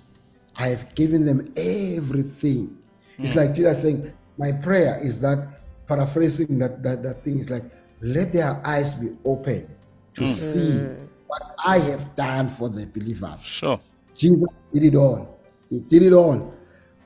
I 0.56 0.70
have 0.70 0.96
given 0.96 1.24
them 1.24 1.54
everything. 1.56 2.78
It's 3.20 3.34
mm. 3.34 3.36
like 3.36 3.54
Jesus 3.54 3.82
saying, 3.82 4.12
"My 4.38 4.52
prayer 4.52 5.00
is 5.02 5.22
that." 5.22 5.56
Paraphrasing 5.90 6.60
that 6.60 6.84
that 6.84 7.02
that 7.02 7.24
thing 7.24 7.40
is 7.40 7.50
like, 7.50 7.66
let 8.02 8.32
their 8.32 8.62
eyes 8.64 8.94
be 8.94 9.10
open 9.26 9.68
to 10.14 10.22
mm. 10.22 10.34
see 10.34 10.86
what 11.26 11.56
I 11.66 11.80
have 11.80 12.16
done 12.16 12.48
for 12.48 12.70
the 12.70 12.86
believers. 12.86 13.42
Sure. 13.42 13.80
Jesus 14.16 14.50
did 14.70 14.84
it 14.84 14.96
all. 14.96 15.40
He 15.70 15.80
did 15.80 16.04
it 16.04 16.14
all. 16.14 16.54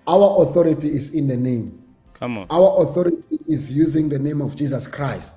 Our 0.07 0.43
authority 0.43 0.93
is 0.95 1.11
in 1.11 1.27
the 1.27 1.37
name. 1.37 1.83
Come 2.13 2.37
on. 2.37 2.47
Our 2.49 2.83
authority 2.83 3.39
is 3.47 3.73
using 3.75 4.09
the 4.09 4.19
name 4.19 4.41
of 4.41 4.55
Jesus 4.55 4.87
Christ. 4.87 5.35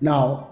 Now, 0.00 0.50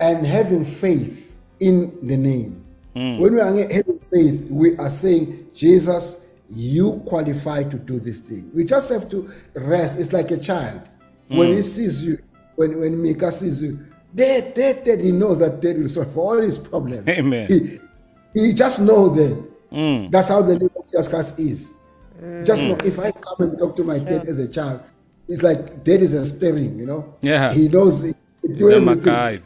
and 0.00 0.26
having 0.26 0.64
faith 0.64 1.36
in 1.60 2.06
the 2.06 2.16
name. 2.16 2.64
Hmm. 2.94 3.18
When 3.18 3.34
we 3.34 3.40
are 3.40 3.72
having 3.72 3.98
faith, 3.98 4.46
we 4.50 4.76
are 4.76 4.90
saying, 4.90 5.48
Jesus, 5.54 6.18
you 6.48 7.02
qualify 7.06 7.64
to 7.64 7.76
do 7.76 8.00
this 8.00 8.20
thing. 8.20 8.50
We 8.54 8.64
just 8.64 8.90
have 8.90 9.08
to 9.10 9.30
rest. 9.54 9.98
It's 9.98 10.12
like 10.12 10.30
a 10.30 10.38
child. 10.38 10.82
When 11.28 11.50
he 11.50 11.56
hmm. 11.56 11.62
sees 11.62 12.04
you, 12.04 12.18
when, 12.56 12.78
when 12.78 13.02
Mika 13.02 13.30
sees 13.30 13.62
you, 13.62 13.84
dad, 14.14 14.54
dad, 14.54 14.84
dad, 14.84 15.00
he 15.00 15.12
knows 15.12 15.40
that 15.40 15.60
dad 15.60 15.78
will 15.78 15.88
solve 15.88 16.16
all 16.16 16.40
his 16.40 16.58
problems. 16.58 17.06
Amen. 17.08 17.46
He, 17.48 18.40
he 18.40 18.52
just 18.54 18.80
knows 18.80 19.16
that. 19.16 19.48
Hmm. 19.70 20.08
That's 20.08 20.28
how 20.28 20.40
the 20.42 20.58
name 20.58 20.70
of 20.74 20.84
Jesus 20.84 21.08
Christ 21.08 21.38
is. 21.38 21.74
Just 22.44 22.62
mm. 22.62 22.68
know 22.68 22.78
if 22.84 22.98
I 22.98 23.12
come 23.12 23.48
and 23.48 23.58
talk 23.58 23.76
to 23.76 23.84
my 23.84 23.98
dad 23.98 24.28
as 24.28 24.38
a 24.38 24.48
child, 24.48 24.82
it's 25.28 25.42
like 25.42 25.84
dad 25.84 26.02
is 26.02 26.14
a 26.14 26.26
steering, 26.26 26.78
you 26.78 26.86
know. 26.86 27.14
Yeah. 27.20 27.52
He 27.52 27.68
knows 27.68 28.02
it. 28.02 28.16
he 28.42 28.54
do 28.54 28.70
everything. 28.70 29.42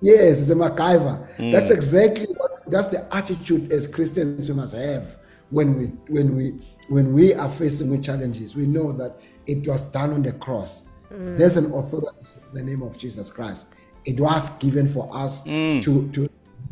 Yes, 0.00 0.40
it's 0.40 0.50
a 0.50 0.54
MacGyver. 0.54 1.36
Mm. 1.36 1.52
That's 1.52 1.70
exactly 1.70 2.26
what 2.36 2.62
that's 2.68 2.88
the 2.88 3.14
attitude 3.14 3.72
as 3.72 3.86
Christians 3.86 4.48
we 4.48 4.56
must 4.56 4.74
have 4.74 5.18
when 5.50 5.78
we 5.78 5.86
when 6.12 6.36
we 6.36 6.60
when 6.88 7.12
we 7.12 7.34
are 7.34 7.48
facing 7.48 7.90
with 7.90 8.04
challenges. 8.04 8.56
We 8.56 8.66
know 8.66 8.92
that 8.92 9.20
it 9.46 9.66
was 9.66 9.82
done 9.82 10.12
on 10.12 10.22
the 10.22 10.32
cross. 10.32 10.84
Mm. 11.12 11.38
There's 11.38 11.56
an 11.56 11.72
authority 11.72 12.18
in 12.50 12.54
the 12.54 12.62
name 12.62 12.82
of 12.82 12.98
Jesus 12.98 13.30
Christ. 13.30 13.66
It 14.04 14.18
was 14.20 14.50
given 14.58 14.88
for 14.88 15.08
us 15.16 15.44
to 15.44 15.80
to 15.80 16.28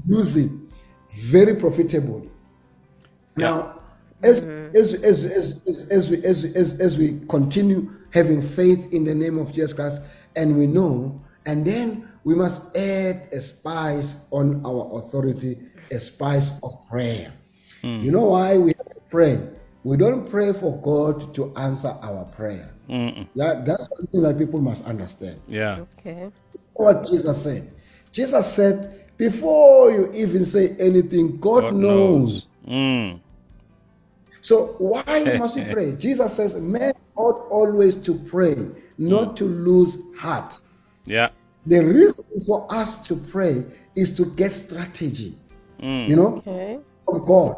use 0.06 0.37
it 0.37 0.50
very 1.11 1.54
profitable. 1.54 2.26
Now, 3.37 3.73
as, 4.24 4.44
as, 4.44 4.94
as, 4.94 5.24
as, 5.24 5.60
as, 5.66 5.88
as, 5.88 6.10
we, 6.10 6.24
as, 6.24 6.44
as, 6.44 6.80
as 6.80 6.98
we 6.98 7.20
continue 7.28 7.90
having 8.10 8.40
faith 8.40 8.92
in 8.92 9.04
the 9.04 9.14
name 9.14 9.38
of 9.38 9.52
Jesus 9.52 9.72
Christ, 9.72 10.00
and 10.36 10.56
we 10.56 10.66
know, 10.66 11.20
and 11.46 11.64
then 11.64 12.08
we 12.24 12.34
must 12.34 12.74
add 12.76 13.28
a 13.32 13.40
spice 13.40 14.18
on 14.30 14.64
our 14.64 14.98
authority, 14.98 15.58
a 15.90 15.98
spice 15.98 16.60
of 16.62 16.88
prayer. 16.88 17.32
You 17.82 18.10
know 18.10 18.24
why 18.24 18.56
we 18.56 18.72
have 18.78 18.88
to 18.88 19.00
pray? 19.10 19.38
We 19.82 19.98
don't 19.98 20.30
pray 20.30 20.54
for 20.54 20.80
God 20.80 21.34
to 21.34 21.54
answer 21.56 21.94
our 22.00 22.24
prayer. 22.24 22.70
That, 22.88 23.66
that's 23.66 23.90
one 23.90 24.06
thing 24.06 24.22
that 24.22 24.38
people 24.38 24.60
must 24.60 24.84
understand 24.86 25.38
Yeah. 25.46 25.80
Okay. 25.98 26.30
what 26.72 27.06
Jesus 27.06 27.42
said. 27.42 27.70
Jesus 28.10 28.52
said, 28.54 29.04
before 29.18 29.90
you 29.90 30.10
even 30.14 30.46
say 30.46 30.74
anything, 30.78 31.38
God, 31.38 31.60
God 31.60 31.74
knows. 31.74 32.46
knows. 32.66 32.74
Mm. 32.74 33.20
So 34.44 34.74
why 34.76 35.24
must 35.38 35.56
we 35.56 35.64
pray? 35.64 35.92
Jesus 35.92 36.36
says, 36.36 36.54
men 36.54 36.92
ought 37.16 37.48
always 37.48 37.96
to 37.96 38.14
pray, 38.14 38.54
not 38.98 39.38
to 39.38 39.46
lose 39.46 39.96
heart. 40.18 40.60
Yeah. 41.06 41.30
The 41.64 41.80
reason 41.82 42.26
for 42.46 42.66
us 42.68 42.98
to 43.08 43.16
pray 43.16 43.64
is 43.96 44.12
to 44.18 44.26
get 44.26 44.52
strategy, 44.52 45.34
you 45.80 46.14
know, 46.14 46.36
Okay. 46.36 46.78
from 47.06 47.24
God. 47.24 47.56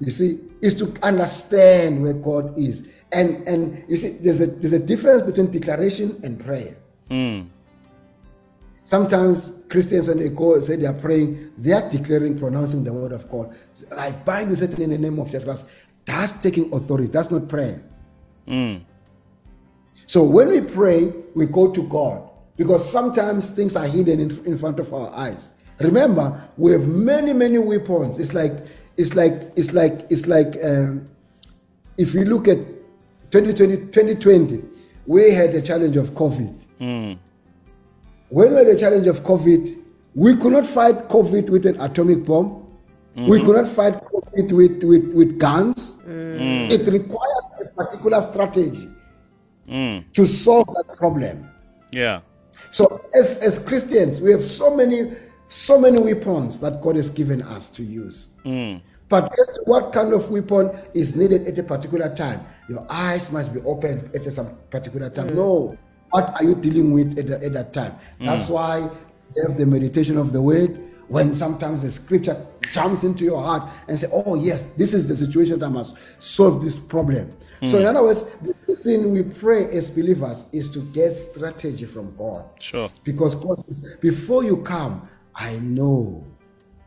You 0.00 0.10
see, 0.10 0.40
is 0.60 0.74
to 0.76 0.92
understand 1.04 2.02
where 2.02 2.14
God 2.14 2.58
is. 2.58 2.82
And 3.12 3.46
and 3.46 3.84
you 3.88 3.96
see, 3.96 4.08
there's 4.18 4.40
a 4.40 4.46
there's 4.46 4.72
a 4.72 4.78
difference 4.80 5.22
between 5.22 5.52
declaration 5.52 6.18
and 6.24 6.36
prayer. 6.44 6.76
Mm. 7.10 7.46
Sometimes 8.82 9.52
Christians, 9.68 10.08
when 10.08 10.18
they 10.18 10.30
go 10.30 10.56
and 10.56 10.64
say 10.64 10.74
they 10.74 10.86
are 10.86 10.92
praying, 10.92 11.52
they 11.56 11.72
are 11.72 11.88
declaring, 11.88 12.36
pronouncing 12.36 12.82
the 12.82 12.92
word 12.92 13.12
of 13.12 13.30
God. 13.30 13.54
I 13.96 14.10
bind 14.10 14.50
you 14.50 14.56
Satan 14.56 14.82
in 14.82 14.90
the 14.90 14.98
name 14.98 15.20
of 15.20 15.26
Jesus 15.26 15.44
Christ. 15.44 15.66
That's 16.04 16.34
taking 16.34 16.72
authority. 16.72 17.08
That's 17.08 17.30
not 17.30 17.48
prayer. 17.48 17.82
Mm. 18.46 18.82
So 20.06 20.22
when 20.22 20.48
we 20.48 20.60
pray, 20.60 21.12
we 21.34 21.46
go 21.46 21.70
to 21.72 21.82
God 21.84 22.28
because 22.56 22.88
sometimes 22.88 23.50
things 23.50 23.76
are 23.76 23.86
hidden 23.86 24.20
in, 24.20 24.44
in 24.44 24.58
front 24.58 24.78
of 24.78 24.92
our 24.92 25.12
eyes. 25.14 25.50
Remember, 25.80 26.48
we 26.56 26.72
have 26.72 26.86
many, 26.86 27.32
many 27.32 27.58
weapons. 27.58 28.18
It's 28.18 28.32
like, 28.34 28.52
it's 28.96 29.14
like, 29.14 29.52
it's 29.56 29.72
like, 29.72 30.06
it's 30.10 30.26
like, 30.26 30.56
um, 30.62 31.08
if 31.96 32.14
you 32.14 32.24
look 32.24 32.46
at 32.48 32.58
2020, 33.30 33.76
2020, 33.86 34.62
we 35.06 35.32
had 35.32 35.52
the 35.52 35.62
challenge 35.62 35.96
of 35.96 36.10
COVID. 36.10 36.56
Mm. 36.80 37.18
When 38.28 38.50
we 38.50 38.56
had 38.56 38.66
the 38.68 38.78
challenge 38.78 39.06
of 39.06 39.22
COVID, 39.22 39.82
we 40.14 40.36
could 40.36 40.52
not 40.52 40.66
fight 40.66 41.08
COVID 41.08 41.50
with 41.50 41.66
an 41.66 41.80
atomic 41.80 42.24
bomb. 42.24 42.63
We 43.16 43.38
could 43.40 43.56
not 43.56 43.68
fight 43.68 44.02
COVID 44.04 44.52
with, 44.52 44.82
with, 44.82 45.12
with 45.14 45.38
guns. 45.38 45.94
Mm. 46.06 46.70
It 46.70 46.90
requires 46.90 47.46
a 47.60 47.64
particular 47.66 48.20
strategy 48.20 48.88
Mm. 49.68 50.04
to 50.12 50.26
solve 50.26 50.66
that 50.74 50.94
problem. 50.98 51.48
Yeah. 51.90 52.20
So, 52.70 53.02
as, 53.18 53.38
as 53.38 53.58
Christians, 53.58 54.20
we 54.20 54.30
have 54.30 54.44
so 54.44 54.76
many 54.76 55.16
so 55.48 55.78
many 55.78 55.98
weapons 55.98 56.58
that 56.60 56.82
God 56.82 56.96
has 56.96 57.08
given 57.10 57.40
us 57.40 57.68
to 57.70 57.84
use. 57.84 58.28
Mm. 58.44 58.82
But 59.08 59.32
as 59.38 59.48
to 59.54 59.62
what 59.66 59.92
kind 59.92 60.12
of 60.12 60.30
weapon 60.30 60.70
is 60.94 61.14
needed 61.14 61.46
at 61.46 61.58
a 61.58 61.62
particular 61.62 62.14
time, 62.14 62.44
your 62.68 62.84
eyes 62.90 63.30
must 63.30 63.54
be 63.54 63.60
open 63.60 64.10
at 64.14 64.22
some 64.24 64.56
particular 64.70 65.08
time. 65.10 65.30
Mm. 65.30 65.34
No, 65.36 65.78
what 66.10 66.34
are 66.34 66.44
you 66.44 66.54
dealing 66.56 66.92
with 66.92 67.18
at, 67.18 67.26
the, 67.26 67.44
at 67.44 67.52
that 67.54 67.72
time? 67.72 67.94
That's 68.20 68.50
why 68.50 68.78
you 69.34 69.42
have 69.46 69.56
the 69.56 69.66
meditation 69.66 70.18
of 70.18 70.32
the 70.32 70.42
word. 70.42 70.78
When 71.14 71.34
sometimes 71.34 71.82
the 71.82 71.90
scripture 71.90 72.44
jumps 72.72 73.04
into 73.04 73.24
your 73.24 73.42
heart 73.42 73.70
and 73.88 73.98
say, 73.98 74.08
"Oh 74.12 74.34
yes, 74.34 74.64
this 74.76 74.92
is 74.94 75.06
the 75.06 75.16
situation 75.16 75.60
that 75.60 75.66
I 75.66 75.68
must 75.68 75.96
solve 76.18 76.60
this 76.60 76.78
problem." 76.78 77.32
So 77.64 77.76
hmm. 77.76 77.82
in 77.82 77.86
other 77.86 78.02
words, 78.02 78.22
the 78.42 78.54
reason 78.66 79.12
we 79.12 79.22
pray 79.22 79.70
as 79.70 79.90
believers 79.90 80.46
is 80.52 80.68
to 80.70 80.80
get 80.80 81.12
strategy 81.12 81.86
from 81.86 82.14
God. 82.16 82.44
Sure. 82.58 82.90
Because 83.04 83.34
God 83.34 83.64
says, 83.64 83.96
before 84.00 84.44
you 84.44 84.58
come, 84.58 85.08
I 85.34 85.58
know 85.60 86.24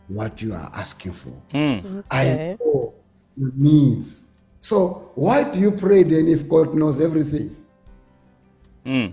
what 0.07 0.41
you 0.41 0.53
are 0.53 0.69
asking 0.74 1.13
for. 1.13 1.34
Hmm. 1.51 2.01
I 2.12 2.29
Okay. 2.29 2.57
know 2.60 2.93
your 3.38 3.51
needs. 3.55 4.24
So 4.60 5.12
why 5.15 5.50
do 5.51 5.60
you 5.60 5.72
pray 5.72 6.03
then 6.03 6.27
if 6.27 6.48
God 6.48 6.75
knows 6.75 7.00
everything? 7.00 7.55
Hmm. 8.86 9.07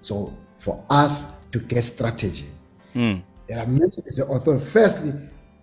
So 0.00 0.32
for 0.58 0.84
us 0.88 1.26
to 1.52 1.58
get 1.58 1.82
strategy, 1.82 2.46
there 3.48 3.58
are 3.58 3.66
many. 3.66 3.88
The 3.88 4.26
authority. 4.28 4.64
Firstly, 4.64 5.12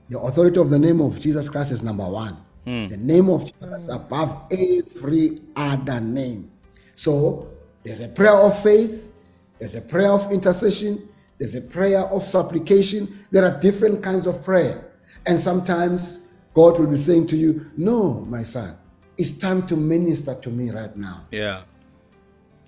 the 0.10 0.20
authority 0.20 0.60
of 0.60 0.70
the 0.70 0.80
name 0.80 1.02
of 1.02 1.20
Jesus 1.20 1.50
Christ 1.50 1.72
is 1.72 1.84
number 1.84 2.08
one. 2.08 2.38
Hmm. 2.66 2.88
The 2.88 2.98
name 2.98 3.30
of 3.30 3.52
Jesus 3.52 3.88
above 3.90 4.52
every 4.52 5.42
other 5.56 6.00
name. 6.00 6.52
So 6.96 7.50
there's 7.84 8.02
a 8.02 8.08
prayer 8.08 8.36
of 8.36 8.62
faith, 8.62 9.12
there's 9.60 9.76
a 9.76 9.82
prayer 9.82 10.12
of 10.12 10.32
intercession, 10.32 11.10
there's 11.38 11.56
a 11.56 11.62
prayer 11.62 12.02
of 12.02 12.24
supplication. 12.24 13.26
There 13.32 13.44
are 13.44 13.60
different 13.60 14.02
kinds 14.04 14.28
of 14.28 14.44
prayer. 14.44 14.92
And 15.26 15.40
sometimes 15.40 16.20
God 16.54 16.80
will 16.80 16.88
be 16.88 16.98
saying 16.98 17.28
to 17.28 17.38
you, 17.38 17.70
No, 17.76 18.22
my 18.22 18.44
son, 18.44 18.78
it's 19.18 19.34
time 19.34 19.68
to 19.68 19.76
minister 19.76 20.36
to 20.36 20.50
me 20.50 20.72
right 20.72 20.96
now. 20.96 21.26
Yeah. 21.32 21.64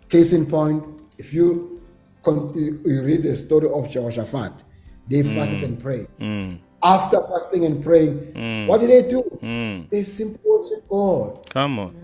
Case 0.10 0.34
in 0.34 0.46
point, 0.46 0.84
if 1.18 1.34
you 1.34 1.82
you 2.28 3.04
read 3.04 3.24
the 3.24 3.38
story 3.38 3.70
of 3.70 3.88
Jehoshaphat, 3.90 4.52
they 5.08 5.22
mm. 5.22 5.36
fasted 5.36 5.64
and 5.64 5.82
prayed. 5.82 6.08
Mm. 6.20 6.60
After 6.82 7.22
fasting 7.22 7.66
and 7.66 7.84
praying, 7.84 8.20
mm. 8.34 8.68
what 8.68 8.80
did 8.82 8.90
they 8.90 9.10
do? 9.10 9.24
They 9.90 10.04
simply 10.04 10.40
worship 10.46 10.88
God. 10.88 11.50
Come 11.50 11.80
on. 11.80 11.96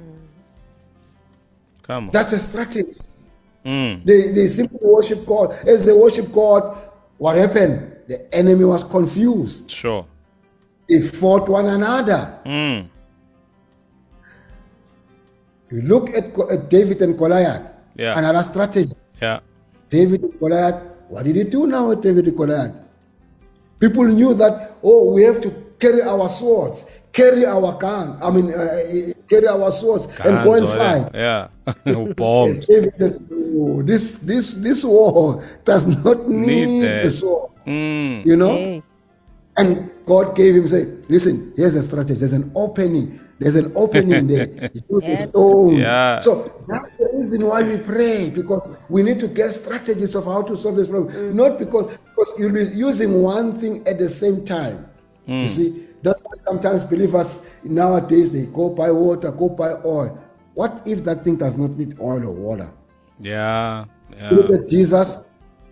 Come 1.84 2.06
on. 2.06 2.12
That's 2.12 2.34
a 2.34 2.40
strategy. 2.40 2.96
They, 3.64 4.32
they 4.32 4.48
simply 4.48 4.80
worship 4.82 5.26
God. 5.26 5.52
As 5.68 5.86
they 5.86 5.94
worship 5.94 6.32
God, 6.32 6.78
what 7.18 7.38
happened? 7.38 7.96
The 8.08 8.34
enemy 8.34 8.66
was 8.66 8.84
confused. 8.84 9.70
Sure. 9.70 10.06
They 10.90 11.00
fought 11.02 11.48
one 11.48 11.68
another. 11.68 12.40
Mm. 12.46 12.88
You 15.72 15.82
look 15.84 16.10
at, 16.10 16.38
at 16.50 16.70
David 16.70 17.02
and 17.02 17.18
Goliath, 17.18 17.62
Yeah. 17.96 18.18
another 18.18 18.44
strategy. 18.44 18.94
Yeah. 19.22 19.40
David 19.88 20.24
and 20.24 20.40
Goliath, 20.40 20.82
what 21.08 21.24
did 21.24 21.36
he 21.36 21.44
do 21.44 21.68
now 21.68 21.90
with 21.90 22.02
David 22.02 22.28
and 22.28 22.36
Goliath? 22.36 22.74
People 23.82 24.06
knew 24.06 24.34
that, 24.36 24.78
oh, 24.84 25.12
we 25.12 25.24
have 25.24 25.42
to 25.42 25.50
carry 25.80 26.02
our 26.04 26.30
swords, 26.30 26.86
carry 27.12 27.46
our 27.46 27.74
gun, 27.78 28.18
I 28.22 28.30
mean, 28.30 28.54
uh, 28.54 29.14
carry 29.28 29.48
our 29.48 29.72
swords 29.72 30.06
and 30.24 30.44
go 30.46 30.54
and 30.54 30.68
fight. 30.68 31.10
Yeah. 31.14 31.48
Yes, 31.86 32.14
Bombs. 32.16 32.68
David 32.68 32.96
said, 32.96 33.28
oh, 33.32 33.82
this, 33.82 34.18
this, 34.18 34.56
this 34.56 34.84
war 34.84 35.44
does 35.64 35.86
not 35.88 36.28
Need 36.30 36.68
need 36.68 36.82
that. 36.84 37.04
the 37.04 37.12
sword. 37.12 37.52
Mm. 37.66 38.26
You 38.26 38.36
know? 38.36 38.56
Hey. 38.56 38.84
And 39.58 39.90
God 40.06 40.36
gave 40.36 40.56
him, 40.56 40.68
say, 40.68 40.86
listen, 41.10 41.54
here's 41.56 41.76
a 41.76 41.84
strategy. 41.84 42.20
There's 42.20 42.34
an 42.34 42.52
opening. 42.56 43.20
There's 43.42 43.56
an 43.56 43.72
opening 43.76 44.28
there. 44.28 44.70
Use 44.88 45.06
a 45.06 45.18
stone. 45.18 45.78
Yeah. 45.78 46.20
So 46.20 46.62
that's 46.68 46.92
the 46.92 47.10
reason 47.12 47.48
why 47.48 47.64
we 47.64 47.78
pray, 47.78 48.30
because 48.30 48.70
we 48.88 49.02
need 49.02 49.18
to 49.18 49.28
get 49.28 49.52
strategies 49.52 50.14
of 50.14 50.26
how 50.26 50.44
to 50.44 50.56
solve 50.56 50.76
this 50.76 50.88
problem. 50.88 51.12
Mm. 51.12 51.34
Not 51.34 51.58
because 51.58 51.88
because 51.88 52.34
you'll 52.38 52.54
be 52.54 52.66
using 52.66 53.24
one 53.24 53.60
thing 53.60 53.88
at 53.88 53.98
the 53.98 54.10
same 54.10 54.46
time. 54.46 54.88
You 55.26 55.34
mm. 55.34 55.50
see, 55.50 55.88
that's 56.04 56.24
why 56.24 56.34
sometimes 56.36 56.84
believers 56.84 57.42
nowadays 57.64 58.32
they 58.32 58.46
go 58.46 58.70
buy 58.70 58.92
water, 58.92 59.32
go 59.32 59.50
buy 59.50 59.72
oil. 59.84 60.20
What 60.54 60.84
if 60.86 61.04
that 61.06 61.24
thing 61.24 61.38
does 61.38 61.58
not 61.58 61.72
need 61.72 62.00
oil 62.00 62.24
or 62.24 62.32
water? 62.32 62.70
Yeah. 63.20 63.86
Yeah. 64.16 64.30
Look 64.30 64.52
at 64.52 64.70
Jesus. 64.70 65.24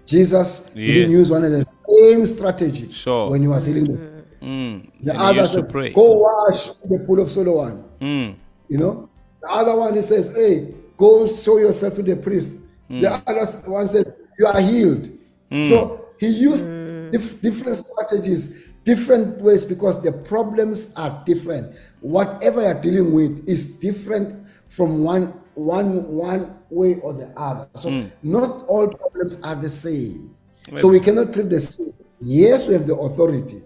Jesus 0.07 0.61
didn't 0.73 1.11
use 1.11 1.29
one 1.29 1.43
of 1.43 1.51
the 1.51 1.63
same 1.63 2.25
strategy 2.25 2.91
Sure. 2.91 3.29
when 3.29 3.43
he 3.43 3.47
was 3.47 3.65
healing 3.65 3.85
the 3.93 4.08
Mm. 4.41 4.89
the 5.03 5.11
And 5.11 5.19
other 5.21 5.47
says, 5.47 5.69
pray. 5.71 5.91
go 5.91 6.13
wash 6.19 6.67
the 6.89 6.99
pool 7.05 7.19
of 7.19 7.29
Solomon. 7.29 7.83
Mm. 8.01 8.35
You 8.67 8.77
know? 8.77 9.09
The 9.41 9.49
other 9.49 9.75
one 9.75 9.95
he 9.95 10.01
says, 10.01 10.33
hey, 10.35 10.73
go 10.97 11.25
show 11.27 11.57
yourself 11.57 11.95
to 11.95 12.03
the 12.03 12.15
priest. 12.15 12.55
Mm. 12.89 13.01
The 13.01 13.11
other 13.29 13.45
one 13.69 13.87
says, 13.87 14.13
you 14.37 14.45
are 14.47 14.59
healed. 14.61 15.09
So 15.51 16.05
he 16.19 16.27
used 16.27 16.65
dif- 17.11 17.41
different 17.41 17.77
strategies, 17.77 18.53
different 18.83 19.41
ways 19.41 19.65
because 19.65 20.01
the 20.01 20.11
problems 20.11 20.89
are 20.95 21.21
different. 21.25 21.75
Whatever 22.01 22.61
you're 22.61 22.81
dealing 22.81 23.13
with 23.13 23.47
is 23.47 23.67
different 23.67 24.45
from 24.67 25.03
one 25.03 25.33
one 25.55 26.07
one 26.07 26.55
way 26.69 26.95
or 27.01 27.13
the 27.13 27.27
other. 27.35 27.67
So 27.75 27.89
Mm. 27.89 28.11
not 28.23 28.65
all 28.67 28.87
problems 28.87 29.39
are 29.43 29.55
the 29.55 29.69
same. 29.69 30.35
So 30.77 30.87
we 30.87 30.99
cannot 30.99 31.33
treat 31.33 31.49
the 31.49 31.59
same. 31.59 31.93
Yes, 32.21 32.67
we 32.67 32.73
have 32.73 32.85
the 32.85 32.95
authority. 32.95 33.63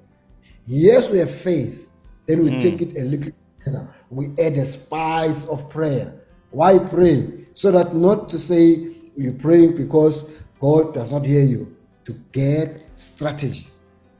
Yes, 0.65 1.11
we 1.11 1.19
have 1.19 1.33
faith. 1.33 1.89
Then 2.25 2.43
we 2.43 2.51
hmm. 2.51 2.59
take 2.59 2.81
it 2.81 2.97
a 2.97 3.03
little 3.03 3.31
further. 3.63 3.87
We 4.09 4.27
add 4.39 4.53
a 4.53 4.65
spice 4.65 5.45
of 5.45 5.69
prayer. 5.69 6.13
Why 6.51 6.79
pray? 6.79 7.47
So 7.53 7.71
that 7.71 7.95
not 7.95 8.29
to 8.29 8.39
say 8.39 8.95
you're 9.17 9.33
praying 9.33 9.75
because 9.75 10.29
God 10.59 10.93
does 10.93 11.11
not 11.11 11.25
hear 11.25 11.43
you. 11.43 11.75
To 12.05 12.13
get 12.31 12.81
strategy. 12.95 13.67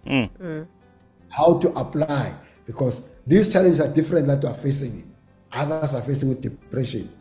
Hmm. 0.08 0.24
Hmm. 0.24 0.64
How 1.30 1.58
to 1.60 1.70
apply. 1.78 2.34
Because 2.66 3.02
these 3.26 3.52
challenges 3.52 3.80
are 3.82 3.88
different 3.88 4.28
that 4.28 4.42
you 4.42 4.50
are 4.50 4.54
facing. 4.54 5.00
It. 5.00 5.06
Others 5.54 5.96
are 5.96 6.02
facing 6.02 6.30
with 6.30 6.42
depression. 6.42 7.12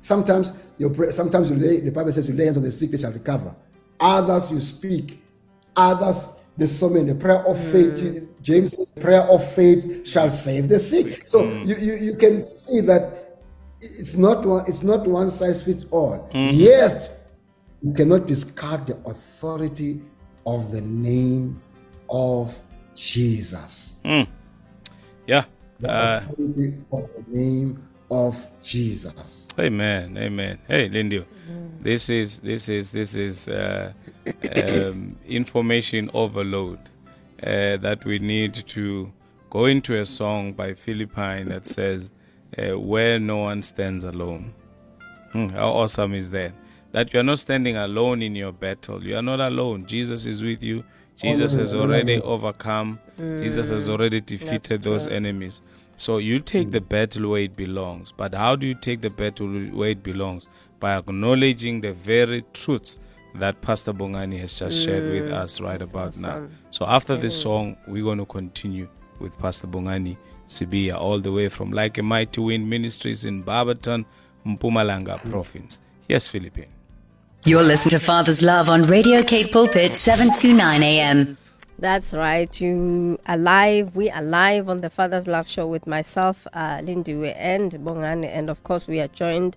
Sometimes 0.00 0.52
you 0.78 0.90
pray, 0.90 1.10
sometimes 1.10 1.50
you 1.50 1.56
lay, 1.56 1.80
the 1.80 1.92
Bible 1.92 2.12
says 2.12 2.28
you 2.28 2.34
lay 2.34 2.46
hands 2.46 2.56
on 2.56 2.62
the 2.62 2.72
sick, 2.72 2.90
they 2.90 2.98
shall 2.98 3.12
recover. 3.12 3.54
Others 4.00 4.50
you 4.50 4.60
speak. 4.60 5.22
Others 5.76 6.32
there's 6.56 6.76
so 6.76 6.88
many. 6.88 7.06
The 7.06 7.14
prayer 7.14 7.46
of 7.46 7.58
faith, 7.58 8.02
mm. 8.02 8.28
James 8.42 8.76
says, 8.76 8.92
prayer 8.92 9.22
of 9.22 9.52
faith 9.54 10.06
shall 10.06 10.30
save 10.30 10.68
the 10.68 10.78
sick. 10.78 11.06
Mm. 11.06 11.28
So 11.28 11.44
you, 11.44 11.76
you, 11.76 11.94
you 11.94 12.16
can 12.16 12.46
see 12.46 12.80
that 12.82 13.40
it's 13.80 14.16
not 14.16 14.44
one, 14.46 14.64
it's 14.68 14.82
not 14.82 15.06
one 15.06 15.30
size 15.30 15.62
fits 15.62 15.86
all. 15.90 16.30
Mm-hmm. 16.32 16.56
Yes, 16.56 17.10
you 17.82 17.92
cannot 17.92 18.26
discard 18.26 18.86
the 18.86 18.96
authority 19.06 20.02
of 20.46 20.70
the 20.70 20.80
name 20.80 21.60
of 22.08 22.60
Jesus. 22.94 23.96
Mm. 24.04 24.28
Yeah. 25.26 25.44
The 25.80 25.90
Uh, 25.90 26.20
authority 26.22 26.74
of 26.92 27.08
the 27.16 27.24
name 27.38 27.82
of 28.12 28.46
Jesus. 28.62 29.48
Amen, 29.58 30.16
amen. 30.18 30.58
Hey, 30.68 30.88
Lindy, 30.88 31.24
this 31.80 32.10
is 32.10 32.40
this 32.40 32.68
is 32.68 32.92
this 32.92 33.14
is 33.14 33.48
uh, 33.48 33.92
um, 34.56 35.16
information 35.26 36.10
overload 36.12 36.78
uh, 37.42 37.76
that 37.78 38.04
we 38.04 38.18
need 38.18 38.54
to 38.54 39.10
go 39.50 39.64
into 39.64 39.98
a 39.98 40.04
song 40.06 40.52
by 40.52 40.74
Philippine 40.74 41.48
that 41.48 41.66
says, 41.66 42.12
uh, 42.58 42.78
"Where 42.78 43.18
no 43.18 43.38
one 43.38 43.62
stands 43.62 44.04
alone." 44.04 44.52
Hmm, 45.32 45.48
how 45.48 45.70
awesome 45.70 46.12
is 46.14 46.30
that? 46.30 46.52
That 46.92 47.14
you 47.14 47.20
are 47.20 47.24
not 47.24 47.38
standing 47.38 47.76
alone 47.78 48.20
in 48.20 48.36
your 48.36 48.52
battle. 48.52 49.02
You 49.02 49.16
are 49.16 49.22
not 49.22 49.40
alone. 49.40 49.86
Jesus 49.86 50.26
is 50.26 50.42
with 50.42 50.62
you. 50.62 50.84
Jesus 51.16 51.54
has 51.54 51.74
already 51.74 52.20
overcome. 52.20 52.98
Jesus 53.18 53.70
has 53.70 53.88
already 53.88 54.20
defeated 54.20 54.82
those 54.82 55.06
enemies. 55.06 55.62
So 55.98 56.18
you 56.18 56.40
take 56.40 56.66
hmm. 56.66 56.72
the 56.72 56.80
battle 56.80 57.30
where 57.30 57.42
it 57.42 57.56
belongs. 57.56 58.12
But 58.12 58.34
how 58.34 58.56
do 58.56 58.66
you 58.66 58.74
take 58.74 59.00
the 59.00 59.10
battle 59.10 59.48
where 59.48 59.90
it 59.90 60.02
belongs? 60.02 60.48
By 60.80 60.96
acknowledging 60.96 61.80
the 61.80 61.92
very 61.92 62.44
truths 62.52 62.98
that 63.36 63.60
Pastor 63.62 63.92
Bongani 63.92 64.38
has 64.40 64.58
just 64.58 64.84
shared 64.84 65.10
with 65.12 65.28
hmm. 65.30 65.34
us 65.34 65.60
right 65.60 65.80
about 65.80 66.16
now. 66.16 66.48
So 66.70 66.86
after 66.86 67.16
this 67.16 67.36
hmm. 67.36 67.42
song, 67.42 67.76
we're 67.86 68.04
going 68.04 68.18
to 68.18 68.26
continue 68.26 68.88
with 69.20 69.36
Pastor 69.38 69.66
Bongani 69.66 70.16
Sibia 70.48 70.96
all 70.96 71.20
the 71.20 71.32
way 71.32 71.48
from 71.48 71.72
Like 71.72 71.98
a 71.98 72.02
Mighty 72.02 72.40
Wind 72.40 72.68
Ministries 72.68 73.24
in 73.24 73.42
Barberton, 73.42 74.04
Mpumalanga 74.46 75.18
province. 75.30 75.80
Yes, 76.08 76.28
Philippine. 76.28 76.66
You're 77.44 77.62
listening 77.62 77.98
to 77.98 78.00
Father's 78.00 78.42
Love 78.42 78.68
on 78.68 78.82
Radio 78.82 79.22
Cape 79.22 79.50
Pulpit 79.50 79.96
729 79.96 80.82
AM. 80.82 81.38
That's 81.82 82.12
right. 82.12 82.60
You 82.60 83.18
are 83.26 83.34
alive. 83.34 83.96
We 83.96 84.08
are 84.08 84.22
live 84.22 84.68
on 84.68 84.82
the 84.82 84.88
Father's 84.88 85.26
Love 85.26 85.48
Show 85.48 85.66
with 85.66 85.88
myself, 85.88 86.46
uh, 86.52 86.78
Lindiwe, 86.78 87.34
and 87.36 87.72
Bongani, 87.72 88.26
and 88.26 88.48
of 88.48 88.62
course 88.62 88.86
we 88.86 89.00
are 89.00 89.08
joined 89.08 89.56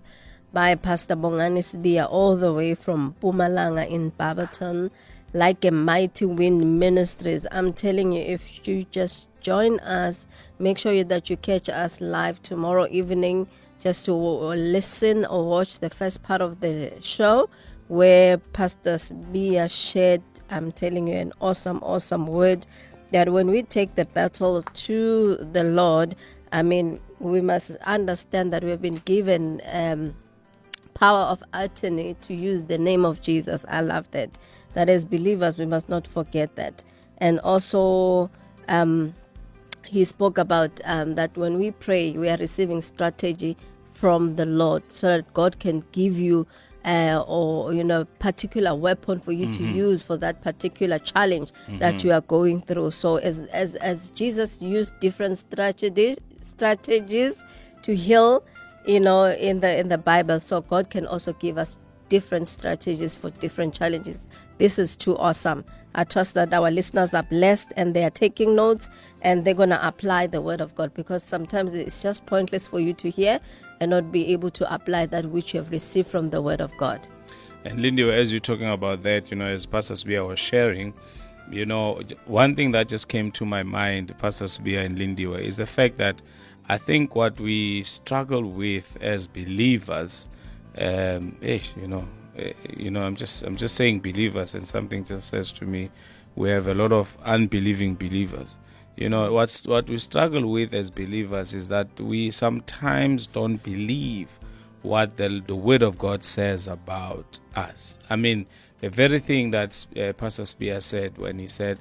by 0.52 0.74
Pastor 0.74 1.14
Bongani 1.14 1.60
Sibia 1.62 2.08
all 2.10 2.34
the 2.34 2.52
way 2.52 2.74
from 2.74 3.14
Pumalanga 3.22 3.88
in 3.88 4.08
Barberton. 4.08 4.90
like 5.32 5.64
a 5.64 5.70
mighty 5.70 6.24
wind 6.24 6.80
ministries. 6.80 7.46
I'm 7.52 7.72
telling 7.72 8.10
you, 8.10 8.22
if 8.22 8.66
you 8.66 8.86
just 8.90 9.28
join 9.40 9.78
us, 9.78 10.26
make 10.58 10.78
sure 10.78 11.04
that 11.04 11.30
you 11.30 11.36
catch 11.36 11.68
us 11.68 12.00
live 12.00 12.42
tomorrow 12.42 12.88
evening 12.90 13.46
just 13.80 14.06
to 14.06 14.12
listen 14.14 15.24
or 15.26 15.48
watch 15.48 15.78
the 15.80 15.90
first 15.90 16.22
part 16.22 16.40
of 16.40 16.60
the 16.60 16.92
show 17.00 17.48
where 17.88 18.38
Pastor 18.38 18.98
Bia 19.32 19.68
shared, 19.68 20.22
I'm 20.50 20.72
telling 20.72 21.08
you, 21.08 21.14
an 21.14 21.32
awesome, 21.40 21.78
awesome 21.82 22.26
word 22.26 22.66
that 23.12 23.32
when 23.32 23.48
we 23.48 23.62
take 23.62 23.94
the 23.94 24.04
battle 24.04 24.62
to 24.62 25.36
the 25.52 25.64
Lord, 25.64 26.16
I 26.52 26.62
mean, 26.62 27.00
we 27.20 27.40
must 27.40 27.72
understand 27.86 28.52
that 28.52 28.64
we've 28.64 28.80
been 28.80 29.00
given 29.04 29.62
um, 29.66 30.14
power 30.94 31.24
of 31.24 31.42
attorney 31.52 32.16
to 32.22 32.34
use 32.34 32.64
the 32.64 32.78
name 32.78 33.04
of 33.04 33.20
Jesus. 33.22 33.64
I 33.68 33.80
love 33.82 34.10
that. 34.12 34.38
That 34.74 34.88
as 34.88 35.04
believers, 35.04 35.58
we 35.58 35.66
must 35.66 35.88
not 35.88 36.06
forget 36.06 36.54
that. 36.56 36.84
And 37.18 37.40
also, 37.40 38.30
um, 38.68 39.14
he 39.86 40.04
spoke 40.04 40.38
about 40.38 40.80
um, 40.84 41.14
that 41.14 41.36
when 41.36 41.58
we 41.58 41.70
pray, 41.70 42.12
we 42.12 42.28
are 42.28 42.36
receiving 42.36 42.80
strategy 42.80 43.56
from 43.92 44.36
the 44.36 44.46
Lord 44.46 44.82
so 44.88 45.08
that 45.08 45.32
God 45.32 45.58
can 45.58 45.84
give 45.92 46.18
you 46.18 46.46
uh, 46.86 47.24
or 47.26 47.74
you 47.74 47.82
know 47.82 48.04
particular 48.20 48.74
weapon 48.74 49.18
for 49.18 49.32
you 49.32 49.48
mm-hmm. 49.48 49.72
to 49.72 49.76
use 49.76 50.04
for 50.04 50.16
that 50.16 50.40
particular 50.42 50.98
challenge 51.00 51.50
mm-hmm. 51.66 51.78
that 51.78 52.04
you 52.04 52.12
are 52.12 52.20
going 52.20 52.62
through 52.62 52.92
so 52.92 53.16
as 53.16 53.40
as 53.52 53.74
as 53.76 54.10
jesus 54.10 54.62
used 54.62 54.98
different 55.00 55.36
strategies 55.36 56.16
strategies 56.42 57.42
to 57.82 57.96
heal 57.96 58.44
you 58.86 59.00
know 59.00 59.24
in 59.24 59.58
the 59.60 59.78
in 59.78 59.88
the 59.88 59.98
bible 59.98 60.38
so 60.38 60.60
god 60.60 60.88
can 60.88 61.04
also 61.06 61.32
give 61.34 61.58
us 61.58 61.78
different 62.08 62.46
strategies 62.46 63.16
for 63.16 63.30
different 63.30 63.74
challenges 63.74 64.24
this 64.58 64.78
is 64.78 64.96
too 64.96 65.18
awesome 65.18 65.64
i 65.96 66.04
trust 66.04 66.34
that 66.34 66.54
our 66.54 66.70
listeners 66.70 67.12
are 67.12 67.24
blessed 67.24 67.72
and 67.76 67.94
they 67.94 68.04
are 68.04 68.10
taking 68.10 68.54
notes 68.54 68.88
and 69.22 69.44
they're 69.44 69.54
going 69.54 69.68
to 69.68 69.86
apply 69.86 70.26
the 70.26 70.40
word 70.40 70.60
of 70.60 70.74
god 70.76 70.94
because 70.94 71.22
sometimes 71.22 71.74
it's 71.74 72.00
just 72.02 72.24
pointless 72.26 72.68
for 72.68 72.78
you 72.78 72.94
to 72.94 73.10
hear 73.10 73.40
and 73.80 73.90
not 73.90 74.12
be 74.12 74.32
able 74.32 74.50
to 74.50 74.72
apply 74.72 75.06
that 75.06 75.26
which 75.26 75.54
you 75.54 75.60
have 75.60 75.70
received 75.70 76.08
from 76.08 76.30
the 76.30 76.40
Word 76.40 76.60
of 76.60 76.76
God. 76.76 77.06
And 77.64 77.80
Lindy, 77.80 78.08
as 78.10 78.32
you're 78.32 78.40
talking 78.40 78.68
about 78.68 79.02
that, 79.02 79.30
you 79.30 79.36
know, 79.36 79.46
as 79.46 79.66
Pastor 79.66 79.94
Sbia 79.94 80.26
was 80.26 80.38
sharing, 80.38 80.94
you 81.50 81.66
know, 81.66 82.00
one 82.26 82.54
thing 82.56 82.70
that 82.72 82.88
just 82.88 83.08
came 83.08 83.30
to 83.32 83.44
my 83.44 83.62
mind, 83.62 84.16
Pastor 84.18 84.44
Sbia 84.46 84.84
and 84.84 84.98
Lindy, 84.98 85.24
is 85.24 85.56
the 85.56 85.66
fact 85.66 85.98
that 85.98 86.22
I 86.68 86.78
think 86.78 87.14
what 87.14 87.38
we 87.40 87.82
struggle 87.84 88.44
with 88.44 88.96
as 89.00 89.26
believers, 89.26 90.28
um, 90.78 91.36
eh, 91.42 91.60
you 91.76 91.88
know, 91.88 92.06
you 92.76 92.90
know, 92.90 93.02
I'm 93.02 93.16
just 93.16 93.42
I'm 93.42 93.56
just 93.56 93.74
saying 93.74 94.00
believers, 94.00 94.54
and 94.54 94.66
something 94.66 95.04
just 95.04 95.28
says 95.28 95.52
to 95.52 95.64
me, 95.64 95.90
we 96.34 96.50
have 96.50 96.66
a 96.66 96.74
lot 96.74 96.92
of 96.92 97.16
unbelieving 97.24 97.94
believers. 97.94 98.58
You 98.96 99.08
know, 99.10 99.32
what's 99.32 99.64
what 99.64 99.88
we 99.88 99.98
struggle 99.98 100.50
with 100.50 100.72
as 100.72 100.90
believers 100.90 101.52
is 101.54 101.68
that 101.68 101.88
we 102.00 102.30
sometimes 102.30 103.26
don't 103.26 103.62
believe 103.62 104.28
what 104.82 105.16
the, 105.16 105.42
the 105.46 105.54
Word 105.54 105.82
of 105.82 105.98
God 105.98 106.22
says 106.24 106.68
about 106.68 107.38
us. 107.54 107.98
I 108.08 108.16
mean, 108.16 108.46
the 108.78 108.88
very 108.88 109.18
thing 109.18 109.50
that 109.50 109.84
uh, 109.98 110.12
Pastor 110.12 110.44
Spear 110.44 110.80
said 110.80 111.18
when 111.18 111.38
he 111.38 111.48
said, 111.48 111.78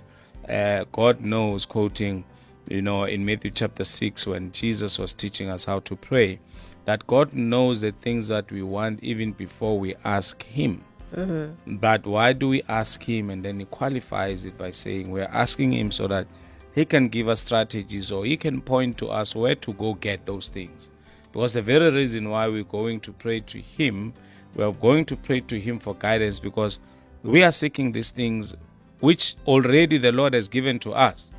uh, 0.49 0.85
God 0.91 1.21
knows, 1.21 1.65
quoting, 1.65 2.25
you 2.67 2.81
know, 2.81 3.03
in 3.03 3.23
Matthew 3.25 3.51
chapter 3.51 3.83
6, 3.83 4.27
when 4.27 4.51
Jesus 4.51 4.97
was 4.97 5.13
teaching 5.13 5.49
us 5.49 5.65
how 5.65 5.79
to 5.81 5.95
pray, 5.95 6.39
that 6.85 7.05
God 7.07 7.33
knows 7.33 7.81
the 7.81 7.91
things 7.91 8.27
that 8.29 8.51
we 8.51 8.63
want 8.63 9.03
even 9.03 9.33
before 9.33 9.77
we 9.79 9.95
ask 10.03 10.41
Him. 10.43 10.83
Mm-hmm. 11.15 11.75
But 11.77 12.05
why 12.05 12.33
do 12.33 12.49
we 12.49 12.63
ask 12.67 13.03
Him? 13.03 13.29
And 13.29 13.43
then 13.43 13.59
He 13.59 13.65
qualifies 13.65 14.45
it 14.45 14.57
by 14.57 14.71
saying, 14.71 15.11
We're 15.11 15.29
asking 15.31 15.73
Him 15.73 15.91
so 15.91 16.07
that 16.07 16.27
he 16.75 16.83
can 16.83 17.07
give 17.07 17.29
us 17.29 17.41
strategies 17.41 18.11
or 18.11 18.25
He 18.25 18.35
can 18.35 18.61
point 18.61 18.97
to 18.97 19.07
us 19.07 19.33
where 19.33 19.55
to 19.55 19.73
go 19.73 19.93
get 19.93 20.25
those 20.25 20.49
things. 20.49 20.91
Because 21.31 21.53
the 21.53 21.61
very 21.61 21.89
reason 21.89 22.29
why 22.29 22.47
we're 22.47 22.65
going 22.65 22.99
to 23.01 23.13
pray 23.13 23.39
to 23.39 23.59
Him, 23.59 24.13
we 24.55 24.63
are 24.63 24.73
going 24.73 25.05
to 25.05 25.15
pray 25.15 25.39
to 25.39 25.59
Him 25.59 25.79
for 25.79 25.95
guidance 25.95 26.41
because 26.41 26.79
we 27.23 27.43
are 27.43 27.51
seeking 27.53 27.93
these 27.93 28.11
things 28.11 28.55
which 28.99 29.37
already 29.47 29.97
the 29.97 30.11
Lord 30.11 30.33
has 30.33 30.49
given 30.49 30.77
to 30.79 30.93
us. 30.93 31.31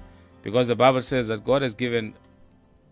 Because 0.43 0.69
the 0.69 0.75
Bible 0.75 1.03
says 1.03 1.29
that 1.29 1.45
God 1.45 1.61
has 1.61 1.75
given 1.75 2.15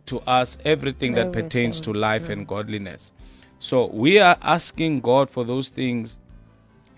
to 0.06 0.20
us 0.20 0.58
everything 0.64 1.14
that 1.14 1.28
everything. 1.28 1.44
pertains 1.44 1.80
to 1.82 1.92
life 1.92 2.28
and 2.28 2.44
mm. 2.44 2.48
godliness. 2.48 3.12
So 3.58 3.86
we 3.86 4.18
are 4.18 4.36
asking 4.42 5.00
God 5.00 5.30
for 5.30 5.44
those 5.44 5.68
things 5.68 6.18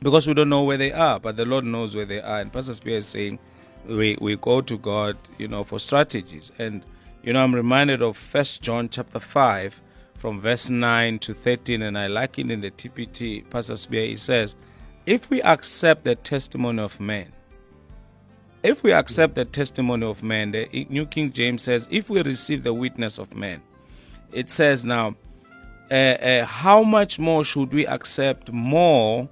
because 0.00 0.26
we 0.26 0.34
don't 0.34 0.48
know 0.48 0.62
where 0.62 0.76
they 0.76 0.92
are, 0.92 1.18
but 1.18 1.36
the 1.36 1.44
Lord 1.44 1.64
knows 1.64 1.94
where 1.94 2.04
they 2.04 2.20
are. 2.20 2.40
And 2.40 2.52
Pastor 2.52 2.74
Spear 2.74 2.98
is 2.98 3.06
saying, 3.06 3.38
we, 3.86 4.16
we 4.20 4.36
go 4.36 4.60
to 4.60 4.76
God, 4.76 5.16
you 5.38 5.48
know, 5.48 5.64
for 5.64 5.78
strategies. 5.78 6.52
And, 6.58 6.82
you 7.22 7.32
know, 7.32 7.42
I'm 7.42 7.54
reminded 7.54 8.02
of 8.02 8.16
First 8.16 8.62
John 8.62 8.88
chapter 8.88 9.20
5 9.20 9.80
from 10.18 10.40
verse 10.40 10.70
9 10.70 11.18
to 11.20 11.34
13, 11.34 11.82
and 11.82 11.96
I 11.96 12.06
like 12.08 12.38
it 12.38 12.50
in 12.50 12.60
the 12.60 12.70
TPT. 12.70 13.48
Pastor 13.48 13.76
Spear, 13.76 14.06
he 14.06 14.16
says, 14.16 14.56
if 15.04 15.30
we 15.30 15.40
accept 15.42 16.04
the 16.04 16.16
testimony 16.16 16.82
of 16.82 16.98
men, 16.98 17.32
if 18.66 18.82
we 18.82 18.92
accept 18.92 19.36
the 19.36 19.44
testimony 19.44 20.04
of 20.04 20.22
men, 20.22 20.50
the 20.50 20.86
New 20.90 21.06
King 21.06 21.32
James 21.32 21.62
says, 21.62 21.88
if 21.90 22.10
we 22.10 22.22
receive 22.22 22.64
the 22.64 22.74
witness 22.74 23.18
of 23.18 23.34
men, 23.34 23.62
it 24.32 24.50
says 24.50 24.84
now, 24.84 25.14
uh, 25.90 25.94
uh, 25.94 26.44
how 26.44 26.82
much 26.82 27.18
more 27.18 27.44
should 27.44 27.72
we 27.72 27.86
accept 27.86 28.50
more 28.52 29.28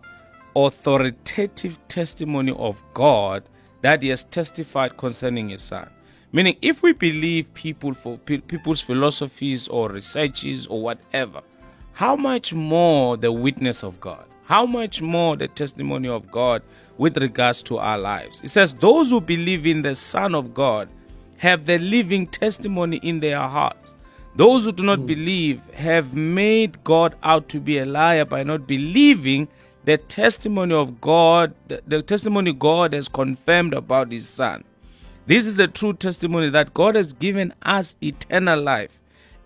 authoritative 0.57 1.79
testimony 1.89 2.53
of 2.53 2.81
God 2.95 3.43
that 3.83 4.03
he 4.03 4.09
has 4.09 4.25
testified 4.25 4.97
concerning 4.97 5.51
his 5.51 5.63
son. 5.63 5.91
Meaning, 6.33 6.57
if 6.63 6.83
we 6.83 6.93
believe 6.93 7.53
people 7.55 7.93
for 7.93 8.19
people's 8.19 8.81
philosophies 8.81 9.69
or 9.69 9.89
researches 9.89 10.67
or 10.67 10.81
whatever, 10.81 11.43
how 11.93 12.17
much 12.17 12.55
more 12.55 13.17
the 13.17 13.31
witness 13.31 13.85
of 13.85 14.01
God? 14.01 14.25
How 14.45 14.67
much 14.67 15.01
more 15.01 15.37
the 15.37 15.49
testimony 15.49 16.09
of 16.09 16.31
God 16.31 16.63
with 16.99 17.17
regards 17.19 17.63
to 17.65 17.79
our 17.79 17.99
lives? 17.99 18.41
It 18.43 18.51
says, 18.51 18.75
Those 18.75 19.11
who 19.11 19.21
believe 19.21 19.67
in 19.67 19.83
the 19.83 19.95
Son 19.95 20.35
of 20.35 20.55
God 20.55 20.89
have 21.39 21.67
the 21.67 21.79
living 21.79 22.27
testimony 22.27 22.97
in 22.99 23.21
their 23.21 23.41
hearts. 23.41 23.97
Those 24.37 24.65
who 24.65 24.73
do 24.73 24.83
not 24.83 25.01
mm. 25.01 25.07
believe 25.07 25.63
have 25.75 26.15
made 26.15 26.83
God 26.83 27.15
out 27.23 27.49
to 27.51 27.61
be 27.61 27.79
a 27.79 27.87
liar 27.87 28.25
by 28.25 28.43
not 28.43 28.67
believing 28.67 29.49
the 29.85 29.99
testimony 29.99 30.75
of 30.75 31.01
God, 31.01 31.55
the, 31.69 31.83
the 31.87 32.03
testimony 32.03 32.53
God 32.53 32.95
has 32.95 33.09
confirmed 33.09 33.75
about 33.75 34.11
His 34.11 34.29
Son. 34.29 34.65
This 35.27 35.47
is 35.47 35.59
a 35.59 35.69
true 35.69 35.93
testimony 35.93 36.51
that 36.51 36.75
God 36.75 36.97
has 36.97 37.13
given 37.13 37.55
us 37.63 37.95
eternal 38.03 38.61
life, 38.61 38.99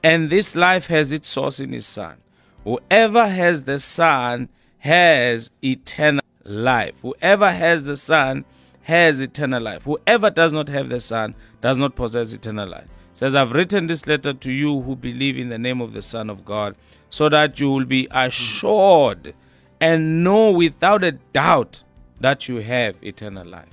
and 0.03 0.31
this 0.31 0.57
life 0.57 0.87
has 0.87 1.13
its 1.13 1.29
source 1.29 1.61
in 1.61 1.73
His 1.73 1.87
Son. 1.87 2.17
Whoever 2.65 3.29
has 3.29 3.65
the 3.65 3.79
Son 3.79 4.49
has 4.79 5.51
eternal 5.63 6.23
life. 6.49 6.95
Whoever 7.03 7.51
has 7.51 7.85
the 7.85 7.97
Son 7.97 8.45
has 8.83 9.21
eternal 9.21 9.63
life. 9.63 9.83
Whoever 9.83 10.31
does 10.31 10.53
not 10.53 10.69
have 10.69 10.89
the 10.89 11.01
Son 11.01 11.35
does 11.61 11.77
not 11.77 11.95
possess 11.95 12.33
eternal 12.33 12.69
life. 12.69 12.85
It 12.85 13.19
says, 13.19 13.35
I've 13.35 13.53
written 13.53 13.87
this 13.87 14.07
letter 14.07 14.33
to 14.33 14.51
you 14.51 14.81
who 14.81 14.97
believe 14.97 15.37
in 15.37 15.51
the 15.51 15.59
name 15.59 15.81
of 15.81 15.93
the 15.93 16.03
Son 16.03 16.31
of 16.31 16.45
God, 16.45 16.75
so 17.11 17.29
that 17.29 17.61
you 17.61 17.71
will 17.71 17.85
be 17.85 18.09
assured 18.11 19.35
and 19.81 20.25
know 20.25 20.51
without 20.51 21.05
a 21.05 21.13
doubt 21.13 21.85
that 22.21 22.49
you 22.49 22.57
have 22.57 22.97
eternal 23.03 23.47
life. 23.47 23.69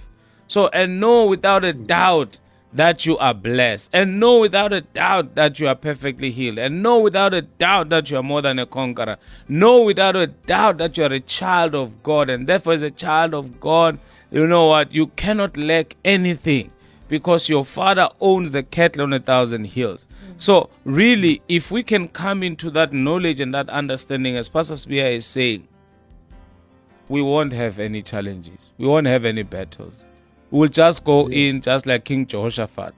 So, 0.48 0.68
and 0.68 1.00
know 1.00 1.26
without 1.26 1.66
a 1.66 1.74
doubt 1.74 2.40
that 2.76 3.06
you 3.06 3.18
are 3.18 3.34
blessed, 3.34 3.90
and 3.94 4.20
know 4.20 4.40
without 4.40 4.74
a 4.74 4.82
doubt 4.82 5.36
that 5.36 5.60
you 5.62 5.68
are 5.68 5.76
perfectly 5.76 6.30
healed, 6.30 6.58
and 6.58 6.84
know 6.84 7.00
without 7.00 7.34
a 7.34 7.42
doubt 7.42 7.88
that 7.90 8.12
you 8.12 8.18
are 8.18 8.24
more 8.24 8.42
than 8.42 8.60
a 8.60 8.66
conqueror. 8.66 9.18
Know 9.48 9.84
without 9.84 10.18
a 10.18 10.28
doubt 10.28 10.78
that 10.80 10.98
you 10.98 11.06
are 11.06 11.14
a 11.14 11.22
child 11.22 11.74
of 11.74 12.04
God, 12.04 12.30
and 12.30 12.48
therefore, 12.48 12.74
as 12.74 12.82
a 12.82 12.92
child 12.92 13.34
of 13.34 13.62
God, 13.62 13.98
you 14.30 14.46
know 14.46 14.68
what? 14.68 14.94
You 14.94 15.08
cannot 15.08 15.56
lack 15.56 15.96
anything 16.04 16.72
because 17.08 17.48
your 17.48 17.64
father 17.64 18.10
owns 18.20 18.52
the 18.52 18.64
cattle 18.64 19.04
on 19.04 19.14
a 19.14 19.20
thousand 19.22 19.66
hills. 19.66 20.06
Mm-hmm. 20.06 20.34
So, 20.40 20.70
really, 20.84 21.42
if 21.48 21.72
we 21.72 21.82
can 21.82 22.10
come 22.10 22.44
into 22.44 22.70
that 22.72 22.92
knowledge 22.92 23.40
and 23.40 23.54
that 23.54 23.70
understanding, 23.70 24.36
as 24.36 24.50
Pastor 24.50 24.76
Spear 24.76 25.08
is 25.08 25.26
saying, 25.26 25.66
we 27.08 27.22
won't 27.22 27.54
have 27.54 27.80
any 27.80 28.02
challenges. 28.02 28.72
We 28.78 28.88
won't 28.88 29.08
have 29.08 29.24
any 29.24 29.44
battles. 29.44 29.94
We 30.52 30.60
will 30.60 30.68
just 30.68 31.04
go 31.04 31.28
yeah. 31.28 31.50
in 31.50 31.62
just 31.62 31.86
like 31.86 32.06
King 32.06 32.28
Jehoshaphat 32.28 32.94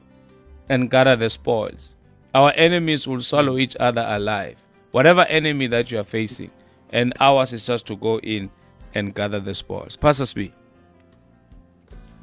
and 0.69 0.89
gather 0.89 1.15
the 1.15 1.29
spoils. 1.29 1.95
Our 2.35 2.51
enemies 2.55 3.07
will 3.07 3.21
swallow 3.21 3.57
each 3.57 3.75
other 3.79 4.05
alive. 4.07 4.57
Whatever 4.91 5.21
enemy 5.21 5.67
that 5.67 5.91
you 5.91 5.99
are 5.99 6.03
facing, 6.03 6.51
and 6.91 7.13
ours 7.19 7.53
is 7.53 7.65
just 7.65 7.85
to 7.87 7.95
go 7.95 8.19
in 8.19 8.49
and 8.93 9.13
gather 9.13 9.39
the 9.39 9.53
spoils. 9.53 9.95
Pastor 9.95 10.25
Speak. 10.25 10.53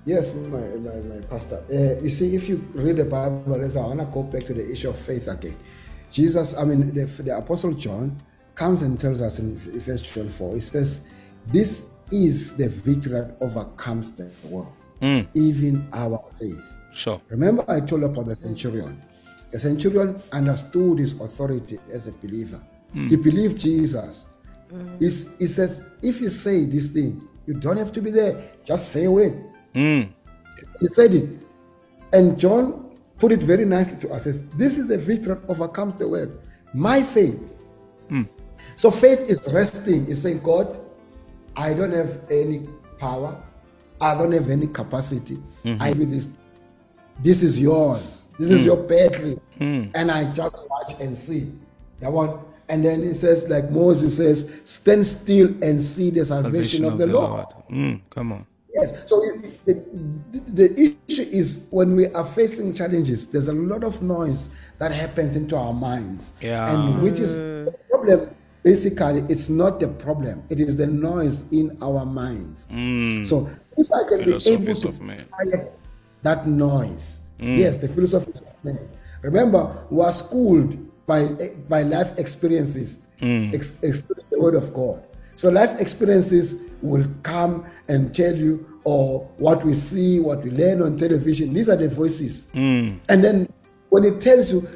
Yes, 0.07 0.35
my, 0.35 0.59
my, 0.59 0.97
my 0.97 1.21
pastor. 1.27 1.65
Uh, 1.71 2.03
you 2.03 2.11
see, 2.11 2.35
if 2.35 2.49
you 2.49 2.57
read 2.75 2.97
the 2.99 3.05
Bible, 3.05 3.55
I 3.55 3.81
want 3.81 4.01
to 4.01 4.07
go 4.13 4.23
back 4.23 4.45
to 4.45 4.55
the 4.55 4.71
issue 4.71 4.91
of 4.91 4.97
faith 4.97 5.29
again. 5.29 5.57
Jesus, 6.13 6.55
I 6.55 6.65
mean, 6.65 6.93
the, 6.93 7.07
the 7.07 7.39
Apostle 7.39 7.73
John 7.73 8.21
comes 8.55 8.83
and 8.83 9.01
tells 9.01 9.21
us 9.21 9.39
in 9.39 9.59
First 9.81 10.13
John 10.13 10.29
4, 10.29 10.55
he 10.55 10.61
says, 10.61 11.01
this 11.47 11.87
is 12.13 12.55
the 12.57 12.69
victory 12.69 13.13
that 13.13 13.37
overcomes 13.41 14.13
the 14.13 14.31
world? 14.45 14.73
Mm. 15.01 15.27
Even 15.35 15.89
our 15.93 16.23
faith. 16.39 16.75
Sure. 16.93 17.21
Remember, 17.29 17.65
I 17.69 17.81
told 17.81 18.03
you 18.03 18.07
about 18.07 18.27
the 18.27 18.37
centurion. 18.37 19.03
The 19.51 19.59
centurion 19.59 20.23
understood 20.33 20.99
his 20.99 21.13
authority 21.15 21.79
as 21.93 22.09
a 22.09 22.13
believer. 22.13 22.61
He 22.93 23.17
believed 23.17 23.59
Jesus. 23.59 24.27
He's- 25.01 25.27
he 25.39 25.47
says, 25.49 25.83
if 26.03 26.21
you 26.21 26.29
say 26.29 26.65
this 26.65 26.87
thing, 26.89 27.21
you 27.47 27.55
don't 27.55 27.77
have 27.77 27.91
to 27.93 28.01
be 28.01 28.11
there. 28.13 28.41
Just 28.65 28.91
say 28.91 29.05
a 29.05 29.11
word. 29.11 29.35
Mm. 29.75 30.09
He 30.81 30.87
said 30.89 31.13
it. 31.13 31.29
And 32.13 32.39
John 32.39 32.91
put 33.19 33.33
it 33.33 33.43
very 33.43 33.65
nicely 33.65 33.99
to 34.03 34.13
us. 34.15 34.25
Says, 34.25 34.45
this 34.57 34.79
is 34.79 34.87
the 34.87 34.97
victory 34.99 35.35
that 35.35 35.43
overcomes 35.51 35.97
the 35.97 36.09
world. 36.09 36.39
My 36.73 37.03
faith. 37.03 37.39
So 38.77 38.91
faith 38.91 39.29
is 39.29 39.41
resting. 39.53 40.09
It's 40.11 40.21
saying, 40.23 40.41
God, 40.41 40.81
I 41.57 41.75
don't 41.75 41.93
have 41.93 42.21
any 42.31 42.69
power. 42.99 43.41
I 44.05 44.15
don't 44.15 44.33
have 44.33 44.51
any 44.51 44.67
capacity. 44.67 45.39
Mm-hmm. 45.65 45.83
I 45.83 45.93
give 45.95 46.11
this. 46.11 46.29
This 47.23 47.43
is 47.43 47.61
yours. 47.61 48.27
This 48.39 48.51
is 48.51 48.63
mm. 48.63 48.65
your 48.67 48.77
battle. 48.77 49.43
Mm. 49.59 49.93
And 49.95 50.11
I 50.11 50.31
just 50.33 50.69
watch 50.69 51.01
and 51.01 51.17
see. 51.17 51.53
That 52.01 52.13
one. 52.13 52.41
And 52.69 52.85
then 52.85 53.03
it 53.03 53.15
says, 53.15 53.49
like 53.49 53.71
Moses 53.71 54.17
says, 54.17 54.51
stand 54.65 55.07
still 55.07 55.49
and 55.63 55.81
see 55.81 56.11
the 56.11 56.25
salvation, 56.25 56.83
Salvation 56.83 56.85
of, 56.85 56.99
the, 56.99 57.07
Lord. 57.07 57.47
Mm. 57.71 58.01
Come 58.11 58.33
on. 58.33 58.47
Yes. 58.75 58.93
So 59.07 59.21
the, 59.65 59.75
the, 60.33 60.41
the 60.51 60.97
issue 61.09 61.23
is 61.23 61.67
when 61.71 61.95
we 61.95 62.09
are 62.09 62.27
facing 62.27 62.75
challenges, 62.75 63.27
there's 63.27 63.49
a 63.49 63.53
lot 63.53 63.85
of 63.85 64.03
noise 64.03 64.51
that 64.79 64.93
happens 64.93 65.37
into 65.37 65.57
our 65.57 65.73
minds. 65.73 66.33
Yeah. 66.41 66.75
And 66.75 67.01
which 67.03 67.21
is 67.21 67.39
the 67.39 67.75
problem. 67.89 68.35
Basically, 68.65 69.21
it's 69.29 69.49
not 69.51 69.79
the 69.79 69.89
problem. 69.89 70.43
It 70.49 70.59
is 70.59 70.75
the 70.77 70.87
noise 70.87 71.45
in 71.53 71.77
our 71.83 72.05
minds. 72.07 72.67
So 73.29 73.49
if 73.77 73.93
I 73.93 74.03
can 74.09 74.25
be 74.25 74.33
able 74.51 74.75
to 74.75 74.93
quiet 75.31 75.79
that 76.23 76.49
noise, 76.49 77.21
yes, 77.39 77.77
the 77.77 77.89
philosophies 77.89 78.41
of 78.41 78.65
man. 78.65 78.89
Remember, 79.23 79.87
we 79.91 80.01
are 80.03 80.13
schooled 80.13 80.79
by 81.07 81.29
by 81.69 81.83
life 81.83 82.19
experiences, 82.19 83.01
ex- 83.55 83.75
experience 83.83 84.27
the 84.31 84.41
word 84.41 84.55
of 84.55 84.73
God. 84.73 85.03
So 85.37 85.51
life 85.51 85.79
experiences 85.81 86.57
will 86.81 87.07
come 87.23 87.67
and 87.89 88.15
tell 88.15 88.35
you, 88.35 88.81
or 88.85 89.29
what 89.37 89.65
we 89.65 89.75
see, 89.75 90.21
what 90.21 90.43
we 90.43 90.51
learn 90.51 90.81
on 90.81 90.97
television. 90.97 91.53
These 91.53 91.69
are 91.69 91.77
the 91.77 91.89
voices. 91.89 92.47
And 93.09 93.23
then 93.25 93.53
when 93.91 94.05
it 94.05 94.21
tells 94.23 94.51
you, 94.53 94.67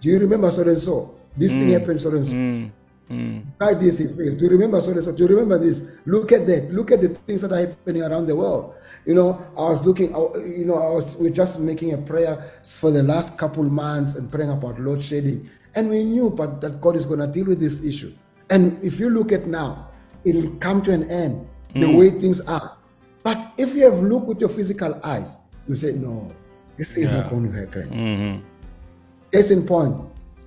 do 0.00 0.08
you 0.10 0.18
remember 0.20 0.50
so 0.52 0.62
and 0.62 0.78
so? 0.78 1.14
This 1.36 1.52
thing 1.52 1.70
happened 1.80 2.00
so 2.00 2.10
and 2.10 2.24
so. 2.24 2.36
Try 3.58 3.74
this. 3.74 3.98
Do 3.98 4.36
you 4.38 4.48
remember 4.48 4.80
so 4.80 4.92
and 4.92 5.04
so? 5.04 5.12
Do 5.12 5.24
you 5.24 5.28
remember 5.30 5.58
this? 5.58 5.82
Look 6.06 6.32
at 6.32 6.46
that. 6.46 6.72
Look 6.72 6.90
at 6.90 7.00
the 7.00 7.08
things 7.08 7.42
that 7.42 7.52
are 7.52 7.58
happening 7.58 8.02
around 8.02 8.26
the 8.26 8.36
world. 8.36 8.74
You 9.06 9.14
know, 9.14 9.44
I 9.56 9.62
was 9.62 9.84
looking. 9.84 10.14
You 10.14 10.64
know, 10.64 10.74
I 10.74 10.90
was. 10.94 11.16
We're 11.16 11.30
just 11.30 11.58
making 11.58 11.92
a 11.92 11.98
prayer 11.98 12.52
for 12.62 12.90
the 12.90 13.02
last 13.02 13.36
couple 13.38 13.64
months 13.64 14.14
and 14.14 14.30
praying 14.30 14.50
about 14.50 14.80
load 14.80 15.02
shedding, 15.02 15.48
and 15.74 15.90
we 15.90 16.04
knew, 16.04 16.30
but 16.30 16.60
that 16.60 16.80
God 16.80 16.96
is 16.96 17.06
going 17.06 17.20
to 17.20 17.26
deal 17.26 17.46
with 17.46 17.60
this 17.60 17.80
issue. 17.82 18.12
And 18.50 18.82
if 18.82 19.00
you 19.00 19.08
look 19.10 19.32
at 19.32 19.46
now, 19.46 19.88
it 20.24 20.34
will 20.34 20.50
come 20.56 20.82
to 20.82 20.92
an 20.92 21.10
end 21.10 21.48
the 21.74 21.86
mm. 21.86 21.98
way 21.98 22.10
things 22.10 22.40
are. 22.42 22.76
But 23.22 23.52
if 23.56 23.74
you 23.74 23.84
have 23.84 24.02
looked 24.02 24.26
with 24.26 24.40
your 24.40 24.50
physical 24.50 24.98
eyes, 25.04 25.38
you 25.66 25.76
say, 25.76 25.92
no, 25.92 26.32
this 26.76 26.90
thing 26.90 27.04
is 27.04 27.10
not 27.10 27.30
going 27.30 27.50
to 27.50 27.58
happen. 27.58 27.88
Mm-hmm. 27.88 28.48
Case 29.32 29.50
in 29.50 29.64
point, 29.66 29.96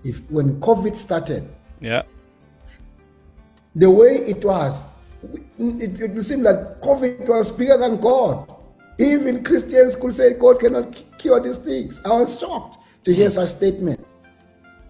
if 0.03 0.29
when 0.29 0.59
COVID 0.59 0.95
started, 0.95 1.49
Yeah. 1.81 2.03
The 3.75 3.89
way 3.89 4.17
it 4.25 4.43
was, 4.43 4.85
it, 5.59 5.99
it 5.99 6.11
would 6.11 6.25
seem 6.25 6.43
like 6.43 6.81
COVID 6.81 7.27
was 7.27 7.51
bigger 7.51 7.77
than 7.77 7.99
God. 7.99 8.53
Even 8.97 9.43
Christians 9.43 9.95
could 9.95 10.13
say 10.13 10.33
God 10.33 10.59
cannot 10.59 10.95
cure 11.17 11.39
these 11.39 11.57
things. 11.57 12.01
I 12.05 12.09
was 12.09 12.39
shocked 12.39 12.77
to 13.03 13.13
hear 13.13 13.29
such 13.29 13.49
statement. 13.49 14.05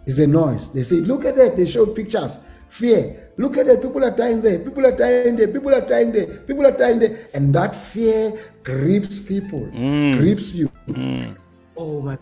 It's 0.06 0.20
a 0.20 0.28
noise. 0.28 0.70
They 0.70 0.84
say, 0.84 0.98
look 0.98 1.26
at 1.26 1.36
that. 1.38 1.58
They 1.58 1.66
show 1.66 1.88
pictures. 1.88 2.40
Fear. 2.70 3.32
Look 3.38 3.58
at 3.58 3.66
that. 3.66 3.82
People 3.82 4.04
are 4.04 4.12
dying 4.12 4.42
there. 4.42 4.60
People 4.60 4.86
are 4.86 4.96
dying 4.96 5.36
there. 5.36 5.48
People 5.48 5.74
are 5.74 5.82
dying 5.82 6.12
there. 6.12 6.28
People 6.28 6.66
are 6.68 6.72
dying 6.72 7.00
there. 7.00 7.28
And 7.34 7.54
that 7.56 7.76
fear 7.76 8.40
grips 8.64 9.20
people, 9.20 9.62
mm. 9.62 10.18
grips 10.18 10.54
you. 10.54 10.72
Mm. 10.88 11.40
Oh 11.78 12.02
my 12.02 12.18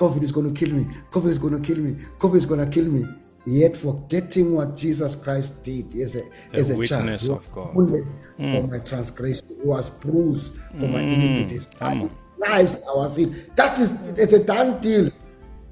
COVID 0.00 0.22
is 0.22 0.32
going 0.32 0.52
to 0.52 0.58
kill 0.58 0.74
me. 0.74 0.86
COVID 1.10 1.28
is 1.28 1.38
going 1.38 1.60
to 1.60 1.66
kill 1.66 1.82
me. 1.82 1.94
COVID 2.18 2.36
is 2.36 2.46
going 2.46 2.64
to 2.64 2.70
kill 2.70 2.86
me. 2.86 3.04
Yet 3.46 3.76
forgetting 3.76 4.54
what 4.54 4.76
Jesus 4.76 5.16
Christ 5.16 5.62
did 5.62 5.94
as 5.96 6.14
a, 6.16 6.24
as 6.52 6.70
a 6.70 6.86
child. 6.86 7.04
witness 7.06 7.22
He 7.26 7.32
of 7.32 7.38
was 7.38 7.46
God. 7.50 7.74
wounded 7.74 8.06
for 8.36 8.42
hmm. 8.62 8.70
my 8.70 8.78
transgression. 8.80 9.46
He 9.48 9.66
was 9.68 9.88
bruised 9.90 10.54
for 10.76 10.86
my 10.88 11.00
Mm. 11.02 11.12
iniquities. 11.14 11.66
By 11.78 11.94
his 11.94 12.18
stripes 12.36 12.78
I 12.86 12.96
was 12.96 13.16
healed. 13.16 13.34
That 13.56 13.78
is 13.80 13.92
it's 14.18 14.34
a 14.34 14.44
done 14.44 14.80
deal. 14.80 15.10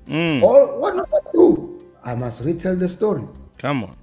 Hmm. 0.06 0.42
Or 0.42 0.78
what 0.80 0.96
must 0.96 1.14
I 1.14 1.30
do? 1.32 1.82
I 2.02 2.14
must 2.14 2.42
retell 2.42 2.74
the 2.76 2.88
story. 2.88 3.24
Come 3.58 3.84
on. 3.84 3.96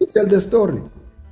Retell 0.00 0.26
the 0.26 0.40
story. 0.40 0.80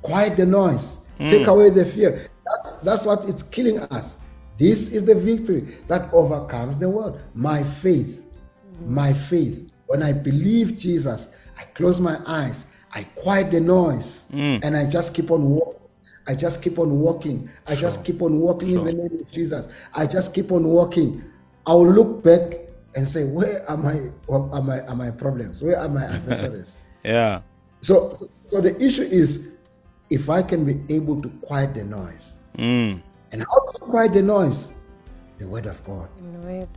Quiet 0.01 0.35
the 0.37 0.45
noise. 0.45 0.99
Hmm. 1.17 1.27
Take 1.27 1.47
away 1.47 1.69
the 1.69 1.85
fear. 1.85 2.29
That's 2.45 2.73
that's 2.83 3.05
what 3.05 3.23
it's 3.29 3.43
killing 3.43 3.79
us. 3.79 4.17
This 4.57 4.89
is 4.89 5.05
the 5.05 5.15
victory 5.15 5.77
that 5.87 6.13
overcomes 6.13 6.77
the 6.77 6.89
world. 6.89 7.19
My 7.33 7.63
faith. 7.63 8.25
My 8.85 9.13
faith. 9.13 9.69
When 9.87 10.01
I 10.03 10.13
believe 10.13 10.77
Jesus, 10.77 11.29
I 11.57 11.63
close 11.63 12.01
my 12.01 12.19
eyes, 12.25 12.67
I 12.91 13.03
quiet 13.03 13.51
the 13.51 13.59
noise, 13.59 14.25
and 14.31 14.75
I 14.75 14.85
just 14.89 15.13
keep 15.13 15.31
on 15.31 15.49
walking. 15.49 15.81
I 16.27 16.33
just 16.33 16.61
keep 16.61 16.79
on 16.79 16.99
walking. 16.99 17.49
I 17.67 17.75
just 17.75 18.03
keep 18.03 18.21
on 18.21 18.39
walking 18.39 18.71
in 18.71 18.83
the 18.83 18.93
name 18.93 19.19
of 19.21 19.31
Jesus. 19.31 19.67
I 19.93 20.07
just 20.07 20.33
keep 20.33 20.51
on 20.51 20.67
walking. 20.67 21.23
I'll 21.67 21.87
look 21.87 22.23
back 22.23 22.59
and 22.95 23.07
say, 23.07 23.25
where 23.25 23.69
are 23.69 23.77
my 23.77 23.95
what 24.25 24.51
are 24.51 24.61
my 24.61 24.81
are 24.81 24.95
my 24.95 25.11
problems? 25.11 25.61
Where 25.61 25.77
are 25.77 25.89
my 25.89 26.05
adversaries? 26.05 26.77
Yeah. 27.03 27.41
So, 27.81 28.13
so, 28.13 28.25
so 28.43 28.61
the 28.61 28.75
issue 28.83 29.03
is 29.03 29.47
if 30.09 30.27
I 30.27 30.41
can 30.41 30.65
be 30.65 30.81
able 30.91 31.21
to 31.21 31.29
quiet 31.43 31.75
the 31.75 31.83
noise. 31.83 32.39
Mm. 32.57 32.99
And 33.31 33.43
how 33.43 33.59
to 33.59 33.79
quiet 33.79 34.13
the 34.13 34.23
noise? 34.23 34.71
The 35.37 35.47
word 35.47 35.67
of 35.67 35.83
God. 35.83 36.09
The 36.17 36.39
word. 36.39 36.69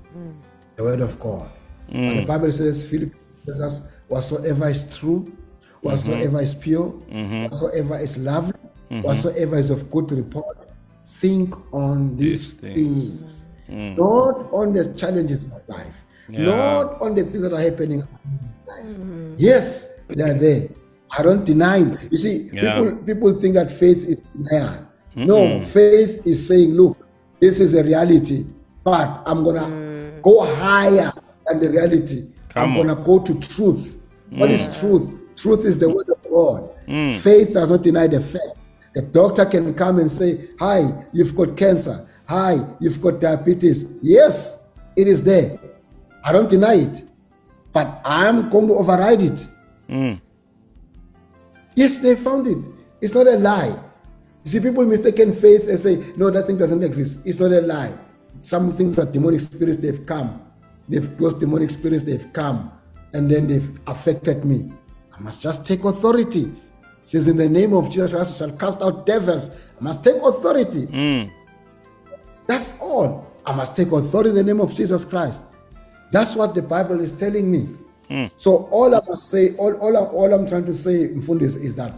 The 0.76 0.84
word 0.84 1.00
of 1.00 1.18
God. 1.18 1.50
When 1.90 2.16
the 2.16 2.22
mm. 2.22 2.26
Bible 2.26 2.52
says, 2.52 2.88
Philippians 2.88 3.44
says 3.44 3.60
us, 3.60 3.80
whatsoever 4.08 4.68
is 4.68 4.84
true, 4.98 5.20
mm-hmm. 5.20 5.88
whatsoever 5.88 6.42
is 6.42 6.54
pure, 6.54 6.90
mm-hmm. 7.10 7.44
whatsoever 7.44 7.98
is 7.98 8.18
lovely, 8.18 8.52
mm-hmm. 8.90 9.02
whatsoever 9.02 9.58
is 9.58 9.70
of 9.70 9.90
good 9.90 10.12
report, 10.12 10.68
think 11.00 11.54
on 11.72 12.16
these, 12.16 12.54
These 12.56 12.74
things. 12.74 13.16
things. 13.16 13.44
Mm. 13.70 13.98
Not 13.98 14.52
on 14.52 14.72
the 14.72 14.92
challenges 14.94 15.46
of 15.46 15.68
life. 15.68 15.96
Yeah. 16.28 16.46
Not 16.46 17.00
on 17.00 17.14
the 17.14 17.24
things 17.24 17.42
that 17.42 17.52
are 17.52 17.60
happening 17.60 18.00
in 18.00 18.08
life. 18.66 19.38
Yes, 19.38 19.88
they 20.08 20.22
are 20.22 20.34
there. 20.34 20.68
I 21.10 21.22
don't 21.22 21.44
deny 21.44 21.78
it. 21.78 22.12
You 22.12 22.18
see, 22.18 22.50
Yeah. 22.52 22.80
people 22.80 22.96
people 23.04 23.34
think 23.34 23.54
that 23.54 23.70
faith 23.70 24.04
is 24.04 24.22
denial. 24.36 24.86
No, 25.14 25.60
faith 25.62 26.26
is 26.26 26.46
saying, 26.46 26.74
look, 26.74 26.96
this 27.40 27.60
is 27.60 27.74
a 27.74 27.82
reality, 27.82 28.46
but 28.84 29.22
I'm 29.26 29.42
gonna 29.42 29.66
mm. 29.66 30.22
go 30.22 30.44
higher 30.54 31.12
than 31.48 31.60
the 31.60 31.70
reality. 31.70 32.28
Come 32.48 32.70
I'm 32.70 32.76
gonna 32.76 33.02
go 33.02 33.18
to 33.20 33.38
truth. 33.40 33.96
What 34.30 34.50
is 34.50 34.62
mm. 34.62 34.80
truth? 34.80 35.36
Truth 35.36 35.64
is 35.64 35.78
the 35.78 35.88
word 35.88 36.08
of 36.08 36.22
God. 36.28 36.70
Mm. 36.86 37.18
Faith 37.20 37.54
does 37.54 37.70
not 37.70 37.82
deny 37.82 38.06
the 38.06 38.20
fact. 38.20 38.58
The 38.94 39.02
doctor 39.02 39.46
can 39.46 39.74
come 39.74 39.98
and 39.98 40.10
say, 40.10 40.50
Hi, 40.58 41.04
you've 41.12 41.34
got 41.34 41.56
cancer. 41.56 42.08
Hi, 42.26 42.58
you've 42.80 43.00
got 43.00 43.20
diabetes. 43.20 43.86
Yes, 44.02 44.66
it 44.96 45.08
is 45.08 45.22
there. 45.22 45.58
I 46.24 46.32
don't 46.32 46.48
deny 46.48 46.74
it. 46.74 47.08
But 47.72 48.00
I'm 48.04 48.50
going 48.50 48.66
to 48.68 48.74
override 48.74 49.22
it. 49.22 49.46
Mm. 49.88 50.20
Yes, 51.74 52.00
they 52.00 52.16
found 52.16 52.46
it. 52.46 52.58
It's 53.00 53.14
not 53.14 53.26
a 53.26 53.36
lie. 53.36 53.78
You 54.44 54.50
see, 54.50 54.60
people 54.60 54.84
mistaken 54.84 55.32
faith 55.32 55.68
and 55.68 55.78
say, 55.78 56.04
no, 56.16 56.30
that 56.30 56.46
thing 56.46 56.56
doesn't 56.56 56.82
exist. 56.82 57.20
It's 57.24 57.38
not 57.38 57.52
a 57.52 57.60
lie. 57.60 57.92
Some 58.40 58.72
things 58.72 58.98
are 58.98 59.06
demonic 59.06 59.40
spirits, 59.40 59.78
they've 59.78 60.04
come. 60.04 60.42
They've 60.88 61.16
those 61.18 61.34
demonic 61.34 61.70
spirits, 61.70 62.04
they've 62.04 62.32
come, 62.32 62.72
and 63.12 63.30
then 63.30 63.46
they've 63.46 63.78
affected 63.86 64.44
me. 64.44 64.72
I 65.16 65.20
must 65.20 65.42
just 65.42 65.66
take 65.66 65.84
authority. 65.84 66.44
It 66.44 67.04
says, 67.04 67.28
in 67.28 67.36
the 67.36 67.48
name 67.48 67.74
of 67.74 67.90
Jesus 67.90 68.12
Christ, 68.12 68.34
I 68.34 68.38
shall 68.38 68.56
cast 68.56 68.82
out 68.82 69.06
devils. 69.06 69.50
I 69.50 69.84
must 69.84 70.02
take 70.02 70.16
authority. 70.16 70.86
Hmm. 70.86 71.24
That's 72.46 72.74
all. 72.80 73.26
I 73.44 73.52
must 73.52 73.76
take 73.76 73.92
authority 73.92 74.30
in 74.30 74.36
the 74.36 74.42
name 74.42 74.60
of 74.60 74.74
Jesus 74.74 75.04
Christ. 75.04 75.42
That's 76.10 76.34
what 76.34 76.54
the 76.54 76.62
Bible 76.62 77.00
is 77.00 77.12
telling 77.12 77.50
me. 77.50 77.68
Hmm. 78.08 78.26
So 78.36 78.68
all 78.70 78.94
I 78.94 79.00
must 79.06 79.28
say, 79.28 79.54
all, 79.56 79.74
all, 79.74 79.96
all 79.96 80.32
I'm 80.32 80.46
trying 80.46 80.64
to 80.66 80.74
say, 80.74 81.08
Mfundis, 81.08 81.62
is 81.62 81.74
that 81.74 81.92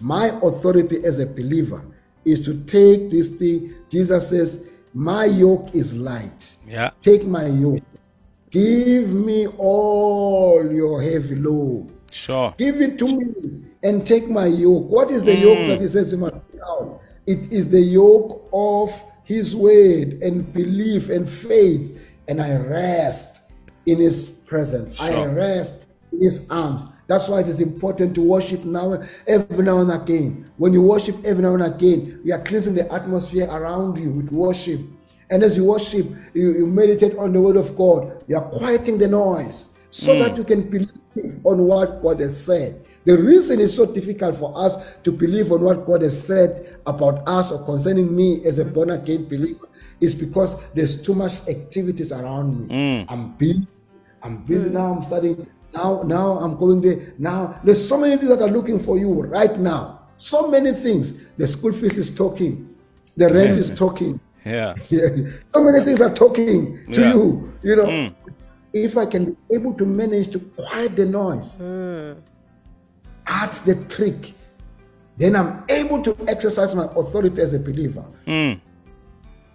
my 0.00 0.28
authority 0.42 1.04
as 1.04 1.20
a 1.20 1.26
believer 1.26 1.84
is 2.24 2.40
to 2.42 2.62
take 2.64 3.10
this 3.10 3.28
thing. 3.30 3.74
Jesus 3.88 4.28
says, 4.28 4.64
my 4.94 5.24
yoke 5.24 5.74
is 5.74 5.94
light. 5.94 6.56
Yeah. 6.66 6.90
Take 7.00 7.24
my 7.24 7.46
yoke. 7.46 7.82
Give 8.52 9.14
me 9.14 9.46
all 9.56 10.70
your 10.70 11.02
heavy 11.02 11.36
load. 11.36 11.88
Sure. 12.10 12.54
Give 12.58 12.82
it 12.82 12.98
to 12.98 13.06
me 13.06 13.64
and 13.82 14.06
take 14.06 14.28
my 14.28 14.44
yoke. 14.44 14.90
What 14.90 15.10
is 15.10 15.24
the 15.24 15.34
yoke 15.34 15.66
that 15.66 15.80
he 15.80 15.88
says 15.88 16.12
you 16.12 16.18
must 16.18 16.36
take 16.52 16.60
out? 16.60 17.00
It 17.26 17.50
is 17.50 17.68
the 17.68 17.80
yoke 17.80 18.46
of 18.52 18.90
His 19.24 19.56
word 19.56 20.22
and 20.22 20.52
belief 20.52 21.08
and 21.08 21.28
faith, 21.28 21.98
and 22.28 22.42
I 22.42 22.56
rest 22.56 23.42
in 23.86 23.98
His 23.98 24.28
presence. 24.28 25.00
I 25.00 25.24
rest 25.24 25.80
in 26.12 26.20
His 26.20 26.46
arms. 26.50 26.82
That's 27.06 27.28
why 27.28 27.40
it 27.40 27.48
is 27.48 27.62
important 27.62 28.14
to 28.16 28.22
worship 28.22 28.64
now, 28.64 29.02
every 29.26 29.64
now 29.64 29.78
and 29.78 29.92
again. 29.92 30.50
When 30.58 30.74
you 30.74 30.82
worship 30.82 31.16
every 31.24 31.42
now 31.42 31.54
and 31.54 31.62
again, 31.62 32.20
you 32.22 32.34
are 32.34 32.40
cleansing 32.40 32.74
the 32.74 32.92
atmosphere 32.92 33.48
around 33.50 33.96
you 33.96 34.10
with 34.10 34.30
worship. 34.30 34.80
And 35.32 35.42
as 35.42 35.56
you 35.56 35.64
worship, 35.64 36.06
you, 36.34 36.52
you 36.52 36.66
meditate 36.66 37.16
on 37.16 37.32
the 37.32 37.40
word 37.40 37.56
of 37.56 37.74
God. 37.74 38.22
You 38.28 38.36
are 38.36 38.50
quieting 38.50 38.98
the 38.98 39.08
noise 39.08 39.68
so 39.88 40.12
hmm. 40.12 40.20
that 40.20 40.36
you 40.36 40.44
can 40.44 40.68
believe 40.68 41.38
on 41.42 41.66
what 41.66 42.02
God 42.02 42.20
has 42.20 42.44
said. 42.44 42.84
The 43.06 43.16
reason 43.16 43.58
it's 43.58 43.74
so 43.74 43.86
difficult 43.86 44.36
for 44.36 44.52
us 44.54 44.76
to 45.02 45.10
believe 45.10 45.50
on 45.50 45.62
what 45.62 45.86
God 45.86 46.02
has 46.02 46.22
said 46.22 46.78
about 46.86 47.26
us 47.26 47.50
or 47.50 47.64
concerning 47.64 48.14
me 48.14 48.44
as 48.44 48.58
a 48.58 48.64
born 48.66 48.90
again 48.90 49.24
believer 49.26 49.70
is 50.00 50.14
because 50.14 50.60
there's 50.74 51.00
too 51.00 51.14
much 51.14 51.48
activities 51.48 52.12
around 52.12 52.68
me. 52.68 53.02
Hmm. 53.02 53.10
I'm 53.10 53.32
busy. 53.32 53.80
I'm 54.22 54.44
busy 54.44 54.68
hmm. 54.68 54.74
now. 54.74 54.94
I'm 54.94 55.02
studying. 55.02 55.46
Now, 55.72 56.02
now 56.02 56.32
I'm 56.40 56.58
going 56.58 56.82
there. 56.82 57.14
Now, 57.16 57.58
there's 57.64 57.88
so 57.88 57.96
many 57.96 58.18
things 58.18 58.28
that 58.28 58.42
are 58.42 58.52
looking 58.52 58.78
for 58.78 58.98
you 58.98 59.10
right 59.10 59.58
now. 59.58 60.02
So 60.18 60.46
many 60.48 60.72
things. 60.72 61.14
The 61.38 61.46
school 61.46 61.72
fees 61.72 61.96
is 61.96 62.14
talking. 62.14 62.76
The 63.16 63.32
rent 63.32 63.58
is 63.58 63.70
talking. 63.74 64.20
Yeah. 64.44 64.74
Yeah. 64.88 65.08
So 65.50 65.62
many 65.62 65.84
things 65.84 66.00
are 66.00 66.12
talking 66.14 66.78
to 66.92 67.00
Yeah. 67.00 67.14
you. 67.14 67.52
You 67.62 67.76
know, 67.76 67.86
mm. 67.86 68.14
if 68.72 68.96
I 68.96 69.06
can 69.06 69.32
be 69.32 69.54
able 69.56 69.74
to 69.74 69.86
manage 69.86 70.30
to 70.30 70.40
quiet 70.40 70.96
the 70.96 71.06
noise, 71.06 71.58
mm. 71.58 72.16
that's 73.26 73.60
the 73.60 73.76
trick. 73.86 74.34
Then 75.16 75.36
I'm 75.36 75.62
able 75.68 76.02
to 76.02 76.16
exercise 76.26 76.74
my 76.74 76.86
authority 76.96 77.40
as 77.42 77.54
a 77.54 77.58
believer. 77.58 78.04
Mm. 78.26 78.60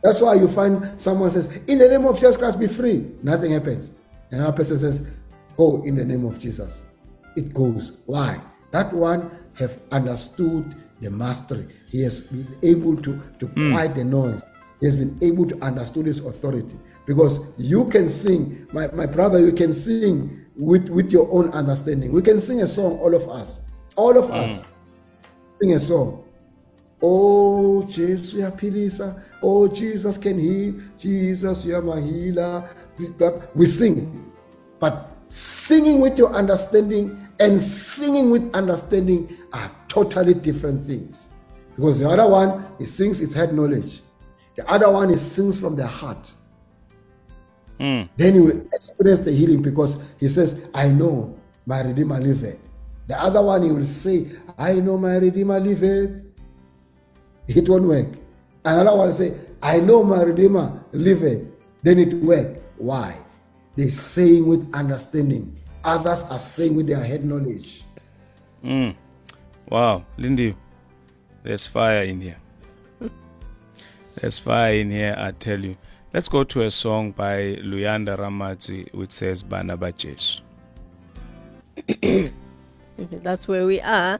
That's 0.04 0.21
why 0.21 0.36
you 0.36 0.47
find 0.47 0.93
someone 1.02 1.32
says, 1.32 1.50
"In 1.67 1.80
the 1.80 1.89
name 1.89 2.06
of 2.06 2.15
Jesus 2.15 2.38
Christ, 2.38 2.60
be 2.60 2.67
free." 2.67 3.06
Nothing 3.23 3.52
happens. 3.52 3.91
And 4.32 4.41
another 4.41 4.56
person 4.56 4.80
says, 4.80 5.02
"Go 5.56 5.82
in 5.84 5.95
the 5.95 6.06
name 6.06 6.23
of 6.26 6.39
Jesus." 6.39 6.84
It 7.36 7.54
goes. 7.54 7.93
Why? 8.06 8.39
That 8.71 8.93
one 8.93 9.32
have 9.56 9.80
understood 9.91 10.76
the 11.02 11.10
mastery. 11.10 11.67
He 11.89 12.02
has 12.04 12.21
been 12.21 12.47
able 12.63 12.95
to 12.97 13.19
to 13.39 13.47
quiet 13.47 13.95
the 13.95 14.04
noise. 14.04 14.43
He 14.80 14.86
has 14.86 14.96
been 14.96 15.18
able 15.22 15.46
to 15.48 15.63
understand 15.63 16.08
his 16.08 16.20
authority. 16.20 16.78
Because 17.06 17.40
you 17.58 17.86
can 17.86 18.10
sing, 18.10 18.68
my, 18.74 18.88
my 18.92 19.06
brother, 19.06 19.40
you 19.40 19.54
can 19.54 19.74
sing 19.74 20.46
with, 20.56 20.90
with 20.90 21.12
your 21.12 21.32
own 21.32 21.50
understanding. 21.52 22.12
We 22.12 22.22
can 22.22 22.40
sing 22.40 22.62
a 22.62 22.68
song, 22.68 23.00
all 23.00 23.16
of 23.16 23.30
us. 23.30 23.60
All 23.96 24.18
of 24.18 24.30
us 24.30 24.62
mm. 24.62 24.66
sing 25.60 25.74
a 25.74 25.80
song. 25.80 26.24
Oh, 27.02 27.84
Jesus, 27.84 28.34
you 28.34 28.46
are 28.46 28.52
Pilisa. 28.52 29.24
Oh, 29.42 29.68
Jesus 29.68 30.18
can 30.18 30.38
heal. 30.38 30.76
Jesus, 30.98 31.66
you 31.66 31.76
are 31.76 31.82
my 31.82 32.02
healer. 32.02 32.70
We 33.56 33.66
sing. 33.66 34.32
But 34.80 35.12
singing 35.28 36.00
with 36.00 36.18
your 36.18 36.34
understanding 36.34 37.28
and 37.40 37.62
singing 37.62 38.32
with 38.32 38.54
understanding 38.56 39.38
are 39.54 39.72
totally 39.88 40.34
different 40.34 40.82
things. 40.82 41.30
Because 41.76 42.00
the 42.00 42.10
other 42.10 42.28
one, 42.28 42.66
he 42.80 42.86
sings 42.86 43.22
its 43.22 43.34
head 43.34 43.54
knowledge. 43.54 44.02
The 44.58 44.70
other 44.70 44.91
one, 44.91 45.12
is 45.12 45.22
sings 45.22 45.60
from 45.60 45.76
the 45.76 45.86
heart. 45.86 46.34
Hmm. 47.80 48.04
Then 48.15 48.36
you 48.36 48.43
will 48.43 48.62
experience 48.74 49.22
the 49.22 49.32
healing 49.32 49.62
because 49.62 50.02
he 50.20 50.28
says, 50.28 50.60
I 50.74 50.88
know 50.88 51.38
my 51.67 51.82
Redeemer 51.82 52.20
liveth. 52.20 52.58
The 53.06 53.22
other 53.22 53.41
one, 53.41 53.62
he 53.62 53.72
will 53.72 53.84
say, 53.86 54.28
I 54.58 54.74
know 54.74 54.98
my 54.98 55.17
Redeemer 55.17 55.60
liveth. 55.60 56.24
It 57.48 57.70
won't 57.70 57.84
work. 57.84 58.10
Another 58.65 58.98
one 58.98 59.08
will 59.08 59.13
say, 59.13 59.34
I 59.62 59.80
know 59.80 60.04
my 60.04 60.24
Redeemer 60.24 60.84
liveth. 60.91 61.46
Then 61.84 62.00
it 62.00 62.15
work. 62.15 62.58
Why? 62.78 63.15
They're 63.76 63.91
saying 63.91 64.48
with 64.48 64.67
understanding. 64.74 65.56
Others 65.84 66.26
are 66.26 66.39
saying 66.39 66.76
with 66.76 66.88
their 66.88 67.04
head 67.04 67.24
knowledge. 67.24 67.84
Hmm. 68.63 68.89
Wow, 69.70 70.04
Lindy, 70.17 70.56
there's 71.43 71.67
fire 71.67 72.04
in 72.04 72.22
here. 72.22 72.38
There's 74.19 74.39
fire 74.39 74.73
in 74.73 74.89
here, 74.89 75.15
I 75.15 75.30
tell 75.32 75.60
you. 75.60 75.77
Let's 76.12 76.27
go 76.27 76.43
to 76.43 76.63
a 76.63 76.71
song 76.71 77.12
by 77.12 77.60
Luyanda 77.62 78.17
Ramadzi 78.17 78.91
which 78.93 79.12
says 79.12 79.43
Bana 79.43 79.77
ba 79.77 79.93
That's 82.97 83.47
where 83.47 83.67
we 83.67 83.80
are 83.80 84.19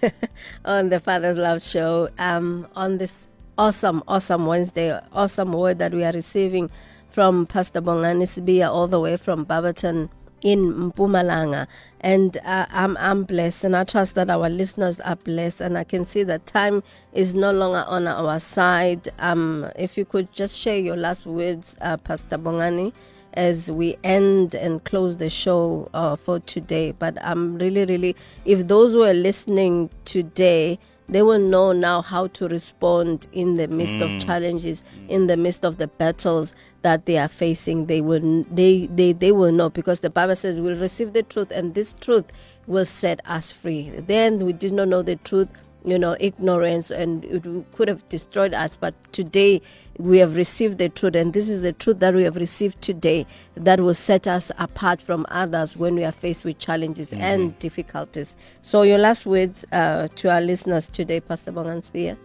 on 0.64 0.88
the 0.88 1.00
Father's 1.00 1.36
Love 1.36 1.62
Show. 1.62 2.08
Um, 2.18 2.66
on 2.74 2.96
this 2.96 3.28
awesome, 3.58 4.02
awesome 4.08 4.46
Wednesday, 4.46 4.98
awesome 5.12 5.52
word 5.52 5.80
that 5.80 5.92
we 5.92 6.02
are 6.02 6.12
receiving 6.12 6.70
from 7.10 7.44
Pastor 7.44 7.82
Bongani 7.82 8.24
Sibiya 8.24 8.70
all 8.70 8.88
the 8.88 9.00
way 9.00 9.18
from 9.18 9.44
Barberton 9.44 10.08
in 10.42 10.92
Mpumalanga. 10.92 11.66
And 12.00 12.36
uh, 12.44 12.66
I'm, 12.70 12.96
I'm 12.98 13.24
blessed, 13.24 13.64
and 13.64 13.76
I 13.76 13.84
trust 13.84 14.14
that 14.14 14.30
our 14.30 14.48
listeners 14.48 15.00
are 15.00 15.16
blessed. 15.16 15.60
And 15.60 15.76
I 15.76 15.84
can 15.84 16.04
see 16.06 16.22
that 16.24 16.46
time 16.46 16.82
is 17.12 17.34
no 17.34 17.52
longer 17.52 17.84
on 17.88 18.06
our 18.06 18.38
side. 18.38 19.08
Um, 19.18 19.70
if 19.76 19.98
you 19.98 20.04
could 20.04 20.32
just 20.32 20.56
share 20.56 20.78
your 20.78 20.96
last 20.96 21.26
words, 21.26 21.76
uh, 21.80 21.96
Pastor 21.96 22.38
Bongani 22.38 22.92
as 23.36 23.70
we 23.70 23.98
end 24.02 24.54
and 24.54 24.82
close 24.84 25.18
the 25.18 25.28
show 25.30 25.88
uh, 25.94 26.16
for 26.16 26.40
today. 26.40 26.92
But 26.92 27.22
I'm 27.22 27.58
really, 27.58 27.84
really, 27.84 28.16
if 28.44 28.66
those 28.66 28.94
who 28.94 29.02
are 29.02 29.14
listening 29.14 29.90
today, 30.04 30.78
they 31.08 31.22
will 31.22 31.38
know 31.38 31.72
now 31.72 32.02
how 32.02 32.26
to 32.28 32.48
respond 32.48 33.26
in 33.32 33.56
the 33.56 33.68
midst 33.68 33.98
of 33.98 34.10
mm. 34.10 34.24
challenges, 34.24 34.82
in 35.08 35.26
the 35.26 35.36
midst 35.36 35.64
of 35.64 35.78
the 35.78 35.86
battles 35.86 36.52
that 36.82 37.06
they 37.06 37.18
are 37.18 37.28
facing. 37.28 37.86
They 37.86 38.00
will, 38.00 38.44
they, 38.50 38.86
they, 38.86 39.12
they 39.12 39.32
will 39.32 39.52
know 39.52 39.70
because 39.70 40.00
the 40.00 40.10
Bible 40.10 40.36
says 40.36 40.60
we'll 40.60 40.78
receive 40.78 41.12
the 41.12 41.22
truth, 41.22 41.50
and 41.50 41.74
this 41.74 41.92
truth 41.92 42.26
will 42.66 42.84
set 42.84 43.20
us 43.24 43.52
free. 43.52 43.90
Then 43.90 44.44
we 44.44 44.52
did 44.52 44.72
not 44.72 44.88
know 44.88 45.02
the 45.02 45.16
truth 45.16 45.48
you 45.86 45.98
know, 45.98 46.16
ignorance 46.18 46.90
and 46.90 47.24
it 47.24 47.44
could 47.72 47.88
have 47.88 48.06
destroyed 48.08 48.52
us. 48.52 48.76
But 48.76 48.94
today 49.12 49.62
we 49.98 50.18
have 50.18 50.34
received 50.36 50.78
the 50.78 50.88
truth, 50.88 51.14
and 51.14 51.32
this 51.32 51.48
is 51.48 51.62
the 51.62 51.72
truth 51.72 52.00
that 52.00 52.12
we 52.12 52.24
have 52.24 52.36
received 52.36 52.82
today 52.82 53.24
that 53.54 53.80
will 53.80 53.94
set 53.94 54.26
us 54.26 54.50
apart 54.58 55.00
from 55.00 55.24
others 55.30 55.76
when 55.76 55.94
we 55.94 56.04
are 56.04 56.12
faced 56.12 56.44
with 56.44 56.58
challenges 56.58 57.12
and 57.12 57.58
difficulties. 57.60 58.36
So, 58.62 58.82
your 58.82 58.98
last 58.98 59.24
words 59.24 59.64
uh, 59.72 60.08
to 60.16 60.30
our 60.30 60.40
listeners 60.40 60.88
today, 60.88 61.20
Pastor 61.20 61.52
Bongansvia. 61.52 62.18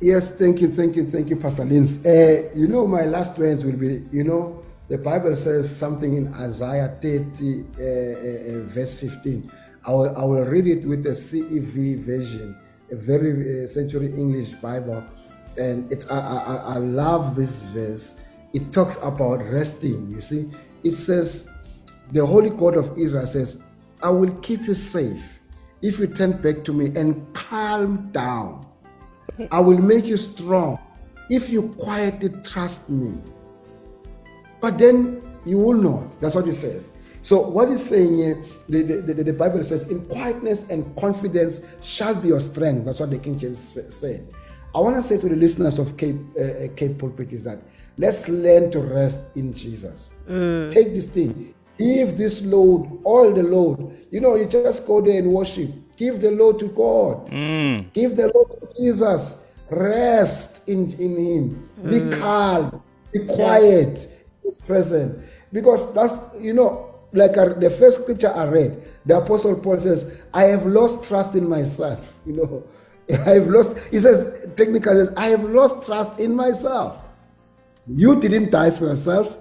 Yes, 0.00 0.28
thank 0.30 0.60
you, 0.60 0.68
thank 0.68 0.96
you, 0.96 1.06
thank 1.06 1.30
you, 1.30 1.36
Pastor 1.36 1.64
Lins. 1.64 2.04
Uh, 2.04 2.50
you 2.54 2.68
know, 2.68 2.86
my 2.86 3.06
last 3.06 3.38
words 3.38 3.64
will 3.64 3.76
be, 3.76 4.04
you 4.12 4.24
know, 4.24 4.62
the 4.88 4.98
Bible 4.98 5.34
says 5.34 5.74
something 5.74 6.16
in 6.16 6.34
Isaiah 6.34 6.96
30, 7.00 7.10
uh, 7.10 7.82
uh, 7.82 8.60
uh, 8.60 8.64
verse 8.66 9.00
15. 9.00 9.50
I 9.86 9.92
will, 9.92 10.16
I 10.18 10.24
will 10.24 10.44
read 10.44 10.66
it 10.66 10.84
with 10.84 11.02
the 11.04 11.10
CEV 11.10 12.00
version, 12.00 12.56
a 12.90 12.96
very 12.96 13.64
uh, 13.64 13.68
century 13.68 14.06
English 14.12 14.52
Bible. 14.52 15.04
And 15.56 15.90
it's 15.92 16.10
I, 16.10 16.18
I- 16.18 16.74
I 16.74 16.76
love 16.78 17.36
this 17.36 17.62
verse. 17.62 18.16
It 18.52 18.72
talks 18.72 18.96
about 19.02 19.42
resting, 19.44 20.10
you 20.10 20.20
see. 20.20 20.50
It 20.82 20.92
says, 20.92 21.48
the 22.12 22.24
Holy 22.24 22.50
God 22.50 22.76
of 22.76 22.96
Israel 22.98 23.26
says, 23.26 23.58
I 24.02 24.10
will 24.10 24.34
keep 24.36 24.62
you 24.66 24.74
safe 24.74 25.40
if 25.82 25.98
you 25.98 26.06
turn 26.06 26.40
back 26.42 26.64
to 26.64 26.72
me 26.72 26.86
and 26.98 27.32
calm 27.34 28.10
down. 28.12 28.66
I 29.50 29.60
will 29.60 29.78
make 29.78 30.06
you 30.06 30.16
strong 30.16 30.78
if 31.30 31.50
you 31.50 31.74
quietly 31.78 32.30
trust 32.42 32.88
me. 32.88 33.18
But 34.60 34.78
then 34.78 35.22
you 35.44 35.58
will 35.58 35.74
not. 35.76 36.20
That's 36.20 36.34
what 36.34 36.48
it 36.48 36.54
says. 36.54 36.90
So 37.26 37.40
what 37.40 37.68
it's 37.70 37.82
saying 37.82 38.18
here, 38.18 38.44
the, 38.68 38.82
the, 38.82 39.00
the, 39.00 39.24
the 39.24 39.32
Bible 39.32 39.64
says, 39.64 39.82
in 39.88 40.06
quietness 40.06 40.62
and 40.70 40.94
confidence 40.94 41.60
shall 41.82 42.14
be 42.14 42.28
your 42.28 42.38
strength. 42.38 42.84
That's 42.84 43.00
what 43.00 43.10
the 43.10 43.18
King 43.18 43.36
James 43.36 43.76
said. 43.88 44.32
I 44.72 44.78
want 44.78 44.94
to 44.94 45.02
say 45.02 45.18
to 45.18 45.28
the 45.28 45.34
listeners 45.34 45.80
of 45.80 45.96
Cape, 45.96 46.14
uh, 46.38 46.42
uh, 46.42 46.68
Cape 46.76 46.98
Pulpit 46.98 47.32
is 47.32 47.42
that 47.42 47.58
let's 47.98 48.28
learn 48.28 48.70
to 48.70 48.78
rest 48.78 49.18
in 49.34 49.52
Jesus. 49.52 50.12
Mm. 50.28 50.70
Take 50.70 50.94
this 50.94 51.08
thing. 51.08 51.52
Give 51.76 52.16
this 52.16 52.42
load, 52.42 53.00
all 53.02 53.32
the 53.32 53.42
load. 53.42 54.06
You 54.12 54.20
know, 54.20 54.36
you 54.36 54.46
just 54.46 54.86
go 54.86 55.00
there 55.00 55.18
and 55.18 55.32
worship. 55.32 55.70
Give 55.96 56.20
the 56.20 56.30
load 56.30 56.60
to 56.60 56.66
God. 56.66 57.28
Mm. 57.28 57.92
Give 57.92 58.14
the 58.14 58.28
load 58.28 58.50
to 58.60 58.72
Jesus. 58.80 59.36
Rest 59.68 60.60
in, 60.68 60.92
in 60.92 61.16
Him. 61.16 61.70
Be 61.82 61.98
mm. 61.98 62.20
calm. 62.20 62.80
Be 63.12 63.26
quiet. 63.26 64.06
He's 64.44 64.60
present. 64.60 65.24
Because 65.52 65.92
that's, 65.92 66.18
you 66.38 66.54
know, 66.54 66.92
like 67.12 67.34
the 67.34 67.74
first 67.78 68.02
scripture 68.02 68.32
I 68.32 68.44
read, 68.46 68.82
the 69.04 69.18
Apostle 69.18 69.56
Paul 69.56 69.78
says, 69.78 70.20
I 70.34 70.44
have 70.44 70.66
lost 70.66 71.08
trust 71.08 71.34
in 71.34 71.48
myself. 71.48 72.14
You 72.26 72.32
know, 72.32 72.64
I 73.24 73.30
have 73.38 73.48
lost, 73.48 73.78
he 73.90 74.00
says, 74.00 74.50
technically, 74.56 74.94
says, 74.94 75.12
I 75.16 75.28
have 75.28 75.44
lost 75.44 75.86
trust 75.86 76.18
in 76.18 76.34
myself. 76.34 76.98
You 77.86 78.20
didn't 78.20 78.50
die 78.50 78.72
for 78.72 78.86
yourself. 78.86 79.38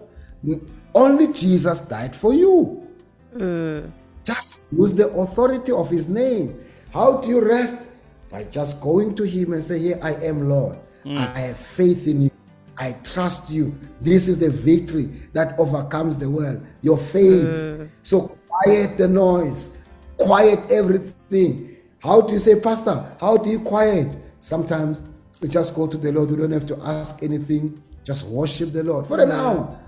Only 0.93 1.33
Jesus 1.33 1.79
died 1.79 2.15
for 2.15 2.33
you. 2.33 2.87
Mm. 3.35 3.91
Just 4.23 4.59
use 4.71 4.93
the 4.93 5.09
authority 5.09 5.71
of 5.71 5.89
his 5.89 6.07
name. 6.07 6.63
How 6.93 7.17
do 7.17 7.27
you 7.27 7.41
rest? 7.41 7.87
by 8.35 8.43
just 8.43 8.81
going 8.81 9.15
to 9.15 9.23
Him 9.23 9.53
and 9.53 9.63
say, 9.63 9.79
Here 9.79 9.99
I 10.01 10.13
am, 10.15 10.49
Lord. 10.49 10.77
Mm. 11.05 11.17
I 11.17 11.39
have 11.39 11.57
faith 11.57 12.05
in 12.05 12.23
you. 12.23 12.31
I 12.77 12.93
trust 13.03 13.49
you. 13.49 13.77
This 14.01 14.27
is 14.27 14.39
the 14.39 14.49
victory 14.49 15.09
that 15.33 15.57
overcomes 15.59 16.15
the 16.15 16.29
world. 16.29 16.65
Your 16.81 16.97
faith. 16.97 17.45
Uh. 17.45 17.85
So 18.01 18.37
quiet 18.47 18.97
the 18.97 19.07
noise, 19.07 19.71
quiet 20.17 20.59
everything. 20.71 21.77
How 21.99 22.21
do 22.21 22.33
you 22.33 22.39
say, 22.39 22.59
Pastor? 22.59 23.05
How 23.19 23.37
do 23.37 23.49
you 23.49 23.59
quiet? 23.59 24.15
Sometimes 24.39 25.01
we 25.41 25.47
just 25.47 25.73
go 25.73 25.87
to 25.87 25.97
the 25.97 26.11
Lord. 26.11 26.31
We 26.31 26.37
don't 26.37 26.51
have 26.51 26.67
to 26.67 26.79
ask 26.81 27.21
anything. 27.23 27.81
Just 28.03 28.27
worship 28.27 28.71
the 28.71 28.83
Lord 28.83 29.07
for 29.07 29.19
an 29.19 29.31
hour. 29.31 29.79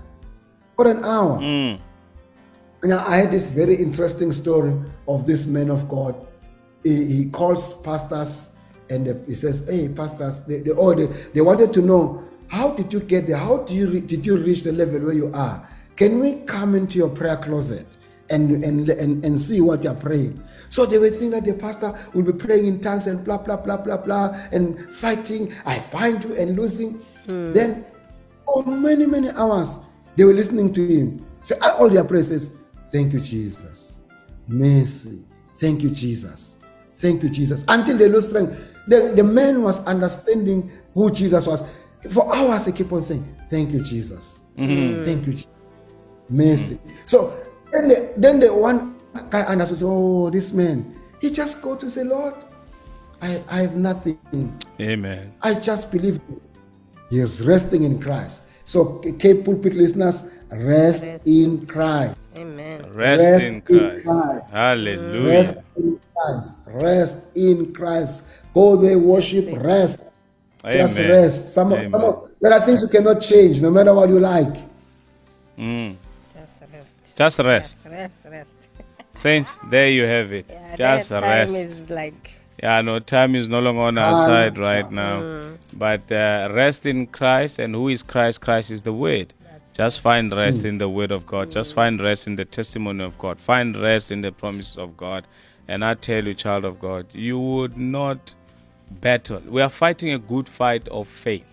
For 0.76 0.90
an 0.90 1.04
hour. 1.04 1.38
Mm. 1.38 1.80
Now, 2.84 3.04
I 3.06 3.16
had 3.16 3.30
this 3.30 3.48
very 3.50 3.76
interesting 3.76 4.32
story 4.32 4.74
of 5.06 5.26
this 5.26 5.46
man 5.46 5.70
of 5.70 5.88
God. 5.88 6.14
He, 6.84 7.04
he 7.04 7.24
calls 7.30 7.74
pastors 7.82 8.50
and 8.90 9.24
he 9.26 9.34
says, 9.34 9.66
"Hey, 9.68 9.88
pastors, 9.88 10.42
they, 10.44 10.60
they, 10.60 10.70
oh, 10.70 10.94
they, 10.94 11.06
they 11.34 11.40
wanted 11.40 11.72
to 11.74 11.82
know 11.82 12.27
how 12.48 12.70
did 12.70 12.92
you 12.92 13.00
get 13.00 13.26
there? 13.26 13.36
How 13.36 13.58
do 13.58 13.74
you 13.74 13.90
re- 13.90 14.00
did 14.00 14.26
you 14.26 14.36
reach 14.36 14.62
the 14.62 14.72
level 14.72 15.00
where 15.00 15.14
you 15.14 15.30
are? 15.34 15.68
Can 15.96 16.20
we 16.20 16.40
come 16.46 16.74
into 16.74 16.98
your 16.98 17.10
prayer 17.10 17.36
closet 17.36 17.86
and 18.30 18.64
and 18.64 18.88
and, 18.88 19.24
and 19.24 19.40
see 19.40 19.60
what 19.60 19.84
you're 19.84 19.94
praying?" 19.94 20.42
So 20.70 20.86
they 20.86 20.98
were 20.98 21.10
thinking 21.10 21.30
that 21.30 21.44
the 21.44 21.54
pastor 21.54 21.98
will 22.14 22.22
be 22.22 22.32
praying 22.32 22.66
in 22.66 22.80
tongues 22.80 23.06
and 23.06 23.24
blah 23.24 23.38
blah 23.38 23.56
blah 23.56 23.76
blah 23.76 23.96
blah 23.96 24.36
and 24.52 24.92
fighting. 24.94 25.52
I 25.64 25.84
bind 25.92 26.24
you 26.24 26.34
and 26.36 26.56
losing. 26.56 27.02
Hmm. 27.26 27.52
Then, 27.52 27.86
oh, 28.46 28.62
many 28.62 29.06
many 29.06 29.30
hours 29.30 29.76
they 30.16 30.24
were 30.24 30.34
listening 30.34 30.72
to 30.72 30.86
him. 30.86 31.24
So 31.42 31.56
uh, 31.60 31.76
all 31.78 31.88
their 31.88 32.04
praises. 32.04 32.50
Thank 32.90 33.12
you, 33.12 33.20
Jesus. 33.20 33.98
Mercy. 34.46 35.22
Thank 35.54 35.82
you, 35.82 35.90
Jesus. 35.90 36.56
Thank 36.96 37.22
you, 37.22 37.28
Jesus. 37.28 37.64
Until 37.68 37.96
they 37.96 38.08
lose 38.08 38.28
strength. 38.28 38.56
The, 38.88 39.12
the 39.14 39.22
man 39.22 39.62
was 39.62 39.84
understanding 39.84 40.72
who 40.94 41.10
Jesus 41.10 41.46
was. 41.46 41.62
For 42.10 42.34
hours, 42.34 42.66
he 42.66 42.72
keep 42.72 42.92
on 42.92 43.02
saying, 43.02 43.36
Thank 43.48 43.72
you, 43.72 43.80
Jesus. 43.82 44.44
Mm-hmm. 44.56 44.72
Mm. 44.72 45.04
Thank 45.04 45.26
you, 45.26 45.32
Jesus. 45.32 45.46
Mercy. 46.28 46.78
So 47.06 47.34
then 47.72 47.88
the, 47.88 48.12
then 48.16 48.40
the 48.40 48.52
one 48.54 48.96
guy 49.30 49.42
understood, 49.42 49.82
Oh, 49.82 50.30
this 50.30 50.52
man. 50.52 50.94
He 51.20 51.30
just 51.30 51.60
go 51.62 51.74
to 51.74 51.90
say, 51.90 52.04
Lord, 52.04 52.34
I, 53.20 53.42
I 53.48 53.60
have 53.62 53.74
nothing. 53.76 54.18
Amen. 54.80 55.34
I 55.42 55.54
just 55.54 55.90
believe 55.90 56.20
he 57.10 57.18
is 57.18 57.44
resting 57.44 57.82
in 57.82 57.98
Christ. 58.00 58.44
So, 58.64 58.98
Cape 59.18 59.44
Pulpit 59.44 59.72
listeners, 59.74 60.24
rest, 60.50 61.02
Rest. 61.02 61.26
in 61.26 61.66
Christ. 61.66 62.38
Amen. 62.38 62.82
Rest, 62.92 63.22
Rest 63.22 63.46
in 63.48 63.54
in 63.54 63.60
Christ. 63.62 64.04
Christ. 64.04 64.50
Hallelujah. 64.50 65.28
Rest 65.28 65.56
in 65.76 66.00
Christ. 66.14 66.54
Rest 66.66 67.16
in 67.34 67.72
Christ. 67.74 68.24
Go 68.54 68.76
there, 68.76 68.98
worship, 68.98 69.48
rest. 69.62 70.12
Just 70.64 70.98
rest. 70.98 71.48
Some, 71.48 71.72
of- 71.72 71.86
some 71.86 72.02
of, 72.04 72.30
there 72.40 72.52
are 72.52 72.60
things 72.60 72.82
you 72.82 72.88
cannot 72.88 73.20
change, 73.20 73.60
no 73.60 73.70
matter 73.70 73.94
what 73.94 74.08
you 74.08 74.18
like. 74.20 74.54
Just 75.56 76.62
rest. 76.72 77.16
Just 77.16 77.38
rest. 77.38 77.82
Just 77.82 77.86
rest, 77.86 78.18
rest. 78.30 78.52
Saints, 79.12 79.58
there 79.70 79.88
you 79.88 80.04
have 80.04 80.32
it. 80.32 80.46
Yeah, 80.48 80.76
Just 80.76 81.10
that 81.10 81.22
rest. 81.22 81.54
time 81.54 81.66
is 81.66 81.90
like 81.90 82.30
Yeah, 82.62 82.80
no, 82.82 82.98
time 83.00 83.34
is 83.34 83.48
no 83.48 83.60
longer 83.60 83.82
on 83.82 83.98
our 83.98 84.12
Ah, 84.12 84.24
side 84.24 84.58
right 84.58 84.90
now. 84.90 85.54
But 85.72 86.10
uh, 86.12 86.50
rest 86.52 86.86
in 86.86 87.06
Christ. 87.08 87.58
And 87.58 87.74
who 87.74 87.88
is 87.88 88.02
Christ? 88.02 88.40
Christ 88.40 88.70
is 88.70 88.82
the 88.82 88.92
Word. 88.92 89.34
Just 89.74 90.00
find 90.00 90.32
rest 90.34 90.64
in 90.64 90.78
the 90.78 90.88
Word 90.88 91.12
of 91.12 91.24
God. 91.26 91.52
Just 91.52 91.72
find 91.74 92.00
rest 92.02 92.26
in 92.26 92.34
the 92.36 92.44
testimony 92.44 93.04
of 93.04 93.16
God. 93.18 93.38
Find 93.38 93.80
rest 93.80 94.10
in 94.10 94.22
the 94.22 94.32
promises 94.32 94.76
of 94.76 94.96
God. 94.96 95.24
And 95.68 95.84
I 95.84 95.94
tell 95.94 96.24
you, 96.24 96.34
child 96.34 96.64
of 96.64 96.80
God, 96.80 97.06
you 97.12 97.38
would 97.38 97.76
not 97.76 98.34
battle. 98.90 99.42
We 99.46 99.62
are 99.62 99.68
fighting 99.68 100.12
a 100.12 100.18
good 100.18 100.48
fight 100.48 100.86
of 100.88 101.08
faith. 101.08 101.44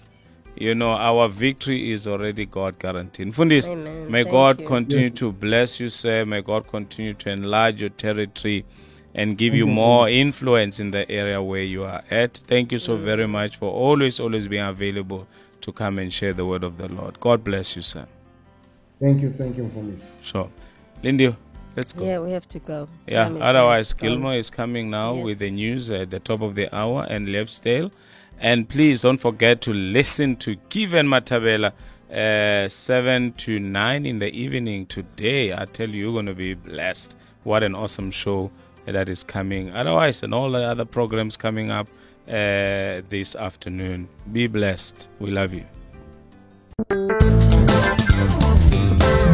You 0.58 0.74
know, 0.74 0.92
our 0.92 1.28
victory 1.28 1.92
is 1.92 2.08
already 2.08 2.46
God 2.46 2.80
guaranteed. 2.80 3.34
Fundis, 3.34 3.70
Amen. 3.70 4.10
may 4.10 4.24
Thank 4.24 4.32
God 4.32 4.60
you. 4.62 4.68
continue 4.68 5.10
to 5.10 5.32
bless 5.32 5.80
you, 5.82 5.90
sir. 5.90 6.24
May 6.24 6.42
God 6.42 6.68
continue 6.68 7.14
to 7.16 7.30
enlarge 7.30 7.82
your 7.82 7.90
territory 7.90 8.66
and 9.14 9.38
give 9.38 9.54
you 9.54 9.66
more 9.66 10.08
influence 10.10 10.80
in 10.80 10.92
the 10.92 11.10
area 11.12 11.42
where 11.42 11.62
you 11.62 11.84
are 11.84 12.04
at. 12.10 12.38
Thank 12.48 12.72
you 12.72 12.80
so 12.80 12.98
mm. 12.98 13.04
very 13.04 13.28
much 13.28 13.58
for 13.58 13.72
always, 13.72 14.20
always 14.20 14.48
being 14.48 14.64
available 14.64 15.28
to 15.62 15.72
come 15.72 16.00
and 16.00 16.12
share 16.12 16.34
the 16.34 16.46
word 16.46 16.64
of 16.64 16.78
the 16.78 16.88
Lord. 16.88 17.20
God 17.20 17.44
bless 17.44 17.76
you, 17.76 17.82
sir. 17.82 18.06
Thank 19.02 19.22
you, 19.22 19.32
thank 19.32 19.58
you 19.58 19.68
for 19.70 19.84
this. 19.84 20.14
Sure. 20.22 20.50
Lindy, 21.04 21.36
let's 21.76 21.94
go. 21.94 22.06
yeah, 22.06 22.20
we 22.20 22.32
have 22.32 22.48
to 22.50 22.60
go. 22.60 22.88
Yeah, 23.08 23.24
Time 23.26 23.38
is 23.38 23.42
otherwise. 23.42 23.94
Gilmore 23.94 24.34
is 24.36 24.50
coming 24.50 24.90
now 24.90 25.14
Yes. 25.16 25.24
with 25.26 25.40
the 25.40 25.52
news 25.52 25.92
at 25.92 26.10
the 26.12 26.20
top 26.20 26.42
of 26.42 26.56
the 26.56 26.74
hour 26.76 27.06
and 27.10 27.28
Lefstale. 27.28 27.92
And 28.40 28.68
please 28.68 29.02
don't 29.02 29.18
forget 29.20 29.62
to 29.62 29.74
listen 29.74 30.36
to 30.38 30.56
Given 30.70 31.08
Matabela 31.08 31.72
uh, 32.12 32.68
7 32.68 33.34
to 33.34 33.60
9 33.60 34.06
in 34.06 34.20
the 34.20 34.30
evening 34.34 34.86
today. 34.88 35.54
I 35.54 35.66
tell 35.66 35.90
you, 35.90 36.04
you're 36.06 36.14
going 36.14 36.26
to 36.28 36.34
be 36.34 36.54
blessed. 36.54 37.16
What 37.44 37.64
an 37.64 37.76
awesome 37.76 38.12
show 38.12 38.52
that 38.86 39.08
is 39.10 39.24
coming. 39.24 39.72
Otherwise, 39.72 40.22
and 40.24 40.34
all 40.34 40.52
the 40.52 40.64
other 40.64 40.86
programs 40.86 41.38
coming 41.38 41.72
up 41.72 41.88
uh, 42.28 43.02
this 43.10 43.36
afternoon. 43.36 44.08
Be 44.32 44.48
blessed. 44.48 45.08
We 45.20 45.32
love 45.32 45.54
you. 45.54 45.66